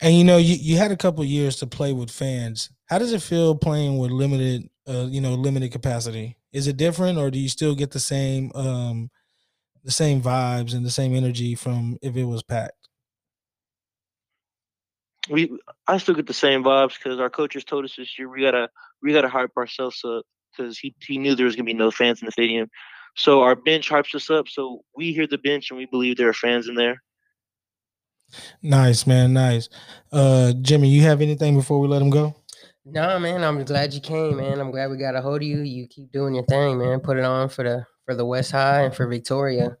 And 0.00 0.14
you 0.14 0.24
know, 0.24 0.38
you, 0.38 0.54
you 0.54 0.76
had 0.78 0.92
a 0.92 0.96
couple 0.96 1.22
years 1.24 1.56
to 1.56 1.66
play 1.66 1.92
with 1.92 2.10
fans. 2.10 2.70
How 2.86 2.98
does 2.98 3.12
it 3.12 3.20
feel 3.20 3.54
playing 3.54 3.98
with 3.98 4.10
limited, 4.10 4.70
uh, 4.88 5.06
you 5.10 5.20
know, 5.20 5.34
limited 5.34 5.72
capacity? 5.72 6.38
Is 6.52 6.66
it 6.66 6.76
different, 6.76 7.18
or 7.18 7.30
do 7.30 7.38
you 7.38 7.48
still 7.48 7.74
get 7.74 7.90
the 7.90 8.00
same, 8.00 8.50
um, 8.54 9.10
the 9.84 9.90
same 9.90 10.22
vibes 10.22 10.74
and 10.74 10.84
the 10.84 10.90
same 10.90 11.14
energy 11.14 11.54
from 11.54 11.98
if 12.02 12.16
it 12.16 12.24
was 12.24 12.42
packed? 12.42 12.80
we 15.28 15.58
I 15.86 15.98
still 15.98 16.14
get 16.14 16.26
the 16.26 16.34
same 16.34 16.62
vibes 16.62 16.94
because 16.96 17.20
our 17.20 17.30
coaches 17.30 17.64
told 17.64 17.84
us 17.84 17.94
this 17.96 18.18
year 18.18 18.28
we 18.28 18.42
gotta 18.42 18.68
we 19.02 19.12
gotta 19.12 19.28
hype 19.28 19.56
ourselves 19.56 20.02
up 20.04 20.24
because 20.50 20.78
he 20.78 20.94
he 21.00 21.18
knew 21.18 21.34
there 21.34 21.46
was 21.46 21.56
gonna 21.56 21.64
be 21.64 21.74
no 21.74 21.90
fans 21.90 22.20
in 22.20 22.26
the 22.26 22.32
stadium. 22.32 22.68
So 23.16 23.42
our 23.42 23.56
bench 23.56 23.90
hypes 23.90 24.14
us 24.14 24.30
up. 24.30 24.48
So 24.48 24.82
we 24.96 25.12
hear 25.12 25.26
the 25.26 25.38
bench 25.38 25.70
and 25.70 25.78
we 25.78 25.86
believe 25.86 26.16
there 26.16 26.28
are 26.28 26.34
fans 26.34 26.68
in 26.68 26.74
there. 26.74 27.02
Nice, 28.62 29.06
man, 29.06 29.32
nice. 29.32 29.68
Uh, 30.12 30.52
Jimmy, 30.60 30.88
you 30.88 31.02
have 31.02 31.20
anything 31.20 31.56
before 31.56 31.80
we 31.80 31.88
let 31.88 32.02
him 32.02 32.10
go? 32.10 32.34
Nah, 32.84 33.18
man, 33.18 33.44
I'm 33.44 33.62
glad 33.64 33.92
you 33.92 34.00
came, 34.00 34.38
man. 34.38 34.58
I'm 34.60 34.70
glad 34.70 34.90
we 34.90 34.96
got 34.96 35.14
a 35.14 35.20
hold 35.20 35.36
of 35.36 35.42
you. 35.42 35.60
You 35.60 35.86
keep 35.86 36.10
doing 36.12 36.34
your 36.34 36.44
thing, 36.46 36.78
man. 36.78 37.00
Put 37.00 37.18
it 37.18 37.24
on 37.24 37.48
for 37.48 37.62
the 37.64 37.84
for 38.06 38.14
the 38.14 38.24
West 38.24 38.52
High 38.52 38.82
and 38.82 38.94
for 38.94 39.06
Victoria. 39.06 39.76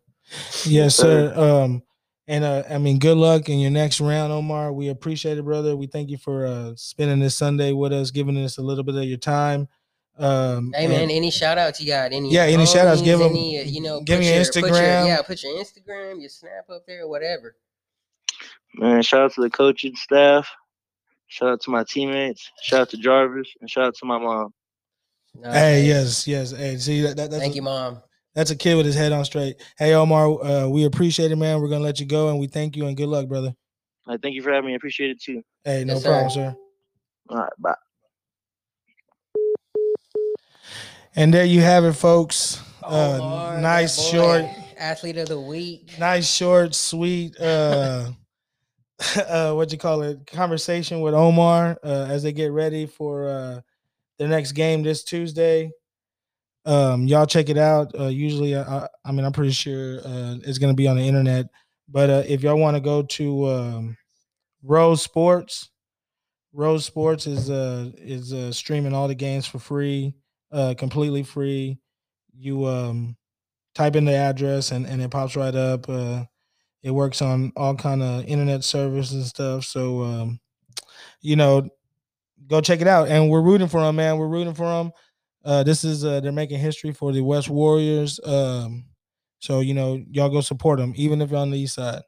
Yes, 0.64 0.94
sir. 0.94 1.32
sir. 1.34 1.62
Um, 1.62 1.82
and 2.28 2.44
uh, 2.44 2.62
I 2.70 2.78
mean, 2.78 2.98
good 2.98 3.16
luck 3.16 3.48
in 3.48 3.58
your 3.58 3.70
next 3.70 4.00
round, 4.00 4.32
Omar. 4.32 4.72
We 4.72 4.88
appreciate 4.88 5.38
it, 5.38 5.44
brother. 5.44 5.76
We 5.76 5.86
thank 5.86 6.10
you 6.10 6.18
for 6.18 6.46
uh 6.46 6.72
spending 6.76 7.18
this 7.18 7.36
Sunday 7.36 7.72
with 7.72 7.92
us, 7.92 8.10
giving 8.10 8.36
us 8.36 8.58
a 8.58 8.62
little 8.62 8.84
bit 8.84 8.94
of 8.94 9.04
your 9.04 9.18
time. 9.18 9.66
Um, 10.20 10.72
Hey 10.74 10.84
and- 10.84 10.92
man, 10.92 11.10
any 11.10 11.30
shout 11.30 11.56
outs 11.58 11.80
you 11.80 11.86
got? 11.86 12.12
Any 12.12 12.30
Yeah, 12.30 12.42
any 12.44 12.66
shout 12.66 12.86
outs, 12.86 13.00
Give 13.00 13.18
give 13.18 13.26
'em- 13.26 13.32
any, 13.32 13.58
uh, 13.58 13.62
you 13.62 13.80
know, 13.80 14.00
give 14.02 14.20
me 14.20 14.26
your 14.26 14.34
your, 14.36 14.44
put 14.44 14.54
your- 14.56 14.68
Instagram. 14.70 15.06
yeah, 15.06 15.22
put 15.22 15.42
your 15.42 15.52
Instagram, 15.54 16.20
your 16.20 16.28
snap 16.28 16.68
up 16.70 16.82
there, 16.86 17.08
whatever. 17.08 17.56
Man, 18.74 19.02
shout 19.02 19.22
out 19.22 19.32
to 19.34 19.40
the 19.40 19.50
coaching 19.50 19.96
staff. 19.96 20.48
Shout 21.26 21.48
out 21.50 21.60
to 21.62 21.70
my 21.70 21.84
teammates. 21.84 22.50
Shout 22.62 22.80
out 22.82 22.90
to 22.90 22.96
Jarvis 22.96 23.48
and 23.60 23.70
shout 23.70 23.84
out 23.84 23.94
to 23.96 24.04
my 24.06 24.18
mom. 24.18 24.52
Hey, 25.42 25.84
Nice. 25.84 26.26
yes, 26.26 26.26
yes. 26.28 26.50
Hey, 26.50 26.76
see 26.76 27.00
that, 27.02 27.16
that 27.16 27.30
that's 27.30 27.40
Thank 27.42 27.52
a, 27.52 27.56
you, 27.56 27.62
mom. 27.62 28.02
that's 28.34 28.50
a 28.50 28.56
kid 28.56 28.76
with 28.76 28.84
his 28.86 28.96
head 28.96 29.12
on 29.12 29.24
straight. 29.24 29.56
Hey, 29.78 29.94
Omar, 29.94 30.44
uh, 30.44 30.68
we 30.68 30.84
appreciate 30.84 31.30
it, 31.30 31.36
man. 31.36 31.60
We're 31.60 31.68
gonna 31.68 31.84
let 31.84 32.00
you 32.00 32.06
go, 32.06 32.28
and 32.30 32.38
we 32.40 32.46
thank 32.48 32.76
you 32.76 32.86
and 32.86 32.96
good 32.96 33.08
luck, 33.08 33.26
brother. 33.28 33.54
I 34.08 34.16
thank 34.16 34.34
you 34.34 34.42
for 34.42 34.50
having 34.52 34.66
me. 34.66 34.72
I 34.72 34.76
appreciate 34.76 35.10
it 35.10 35.22
too. 35.22 35.42
Hey, 35.64 35.84
no 35.84 35.94
Yes, 35.94 36.02
sir. 36.02 36.08
problem, 36.10 36.30
sir. 36.30 36.56
All 37.28 37.36
right, 37.38 37.52
bye. 37.58 37.74
And 41.16 41.34
there 41.34 41.44
you 41.44 41.60
have 41.60 41.84
it, 41.84 41.94
folks. 41.94 42.62
Uh, 42.82 43.18
Omar, 43.20 43.54
that 43.54 43.60
nice 43.60 44.00
short, 44.00 44.44
athlete 44.78 45.18
of 45.18 45.28
the 45.28 45.40
week. 45.40 45.98
nice 45.98 46.32
short, 46.32 46.74
sweet. 46.74 47.38
Uh, 47.40 48.10
uh, 49.28 49.52
what 49.52 49.68
do 49.68 49.74
you 49.74 49.78
call 49.78 50.02
it? 50.02 50.26
Conversation 50.26 51.00
with 51.00 51.14
Omar 51.14 51.78
uh, 51.82 52.06
as 52.08 52.22
they 52.22 52.32
get 52.32 52.52
ready 52.52 52.86
for 52.86 53.28
uh, 53.28 53.60
the 54.18 54.28
next 54.28 54.52
game 54.52 54.82
this 54.82 55.02
Tuesday. 55.02 55.70
Um, 56.64 57.06
y'all 57.06 57.26
check 57.26 57.48
it 57.48 57.58
out. 57.58 57.92
Uh, 57.98 58.06
usually, 58.06 58.54
I, 58.54 58.62
I, 58.62 58.88
I 59.04 59.12
mean, 59.12 59.24
I'm 59.24 59.32
pretty 59.32 59.52
sure 59.52 59.98
uh, 60.04 60.36
it's 60.44 60.58
gonna 60.58 60.74
be 60.74 60.86
on 60.86 60.96
the 60.96 61.06
internet. 61.06 61.46
But 61.88 62.10
uh, 62.10 62.22
if 62.28 62.42
y'all 62.42 62.58
want 62.58 62.76
to 62.76 62.80
go 62.80 63.02
to 63.02 63.48
um, 63.48 63.96
Rose 64.62 65.02
Sports, 65.02 65.70
Rose 66.52 66.84
Sports 66.84 67.26
is 67.26 67.50
uh 67.50 67.90
is 67.96 68.32
uh, 68.32 68.52
streaming 68.52 68.94
all 68.94 69.08
the 69.08 69.14
games 69.14 69.46
for 69.46 69.58
free, 69.58 70.14
uh, 70.52 70.74
completely 70.76 71.22
free. 71.22 71.78
You 72.36 72.66
um 72.66 73.16
type 73.74 73.96
in 73.96 74.04
the 74.04 74.14
address 74.14 74.72
and, 74.72 74.86
and 74.86 75.00
it 75.00 75.10
pops 75.10 75.36
right 75.36 75.54
up. 75.54 75.88
Uh, 75.88 76.24
it 76.82 76.90
works 76.90 77.22
on 77.22 77.52
all 77.56 77.74
kind 77.74 78.02
of 78.02 78.24
internet 78.24 78.64
service 78.64 79.12
and 79.12 79.24
stuff. 79.24 79.64
So 79.64 80.02
um, 80.02 80.40
you 81.20 81.36
know, 81.36 81.68
go 82.46 82.60
check 82.60 82.80
it 82.80 82.88
out. 82.88 83.08
And 83.08 83.30
we're 83.30 83.42
rooting 83.42 83.68
for 83.68 83.80
them, 83.80 83.96
man. 83.96 84.18
We're 84.18 84.28
rooting 84.28 84.54
for 84.54 84.64
them. 84.64 84.92
Uh, 85.44 85.62
this 85.62 85.84
is 85.84 86.04
uh, 86.04 86.20
they're 86.20 86.32
making 86.32 86.58
history 86.58 86.92
for 86.92 87.12
the 87.12 87.22
West 87.22 87.48
Warriors. 87.48 88.20
Um, 88.24 88.86
so 89.38 89.60
you 89.60 89.74
know, 89.74 90.02
y'all 90.10 90.28
go 90.28 90.40
support 90.40 90.78
them, 90.78 90.92
even 90.96 91.22
if 91.22 91.30
you're 91.30 91.40
on 91.40 91.50
the 91.50 91.58
east 91.58 91.74
side. 91.76 92.02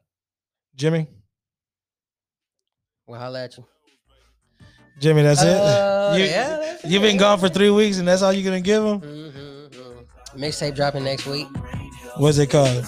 Jimmy, 0.75 1.07
Well, 3.05 3.19
holla 3.19 3.43
at 3.43 3.57
you. 3.57 3.65
Jimmy, 4.99 5.21
that's 5.23 5.41
Uh, 5.41 5.45
it. 5.45 5.93
You, 6.19 6.25
yeah, 6.25 6.57
that's 6.57 6.85
you've 6.85 7.01
been 7.01 7.17
gone 7.17 7.39
for 7.39 7.49
three 7.49 7.71
weeks, 7.71 7.97
and 7.97 8.07
that's 8.07 8.21
all 8.21 8.31
you're 8.31 8.43
gonna 8.43 8.61
give 8.61 8.83
them. 8.83 9.01
Mm-hmm. 9.01 10.39
Mixtape 10.43 10.75
dropping 10.75 11.03
next 11.03 11.25
week. 11.25 11.47
What's 12.17 12.37
it 12.37 12.47
called? 12.51 12.85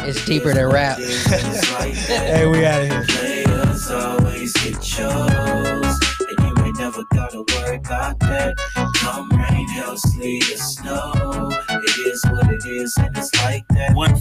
It's 0.00 0.24
deeper 0.26 0.52
than 0.52 0.66
rap. 0.66 0.98
hey, 1.28 2.46
we 2.50 2.64
out 2.66 2.82
of 2.82 2.88
here. 2.88 3.04
players 3.08 3.90
always 3.90 4.52
get 4.54 4.80
chose. 4.82 5.14
And 5.14 6.38
you 6.58 6.64
ain't 6.64 6.78
never 6.78 7.02
gotta 7.12 7.44
worry 7.54 7.76
about 7.76 8.18
that. 8.20 8.54
Come 8.96 9.28
rain, 9.30 9.68
hail, 9.68 9.96
sleet, 9.96 10.44
or 10.52 10.56
snow. 10.56 11.50
It 11.70 11.98
is 12.06 12.24
what 12.30 12.48
it 12.50 12.64
is, 12.66 12.96
and 12.98 13.16
it's 13.16 13.34
like 13.44 13.64
that. 13.70 13.94
One 13.94 14.14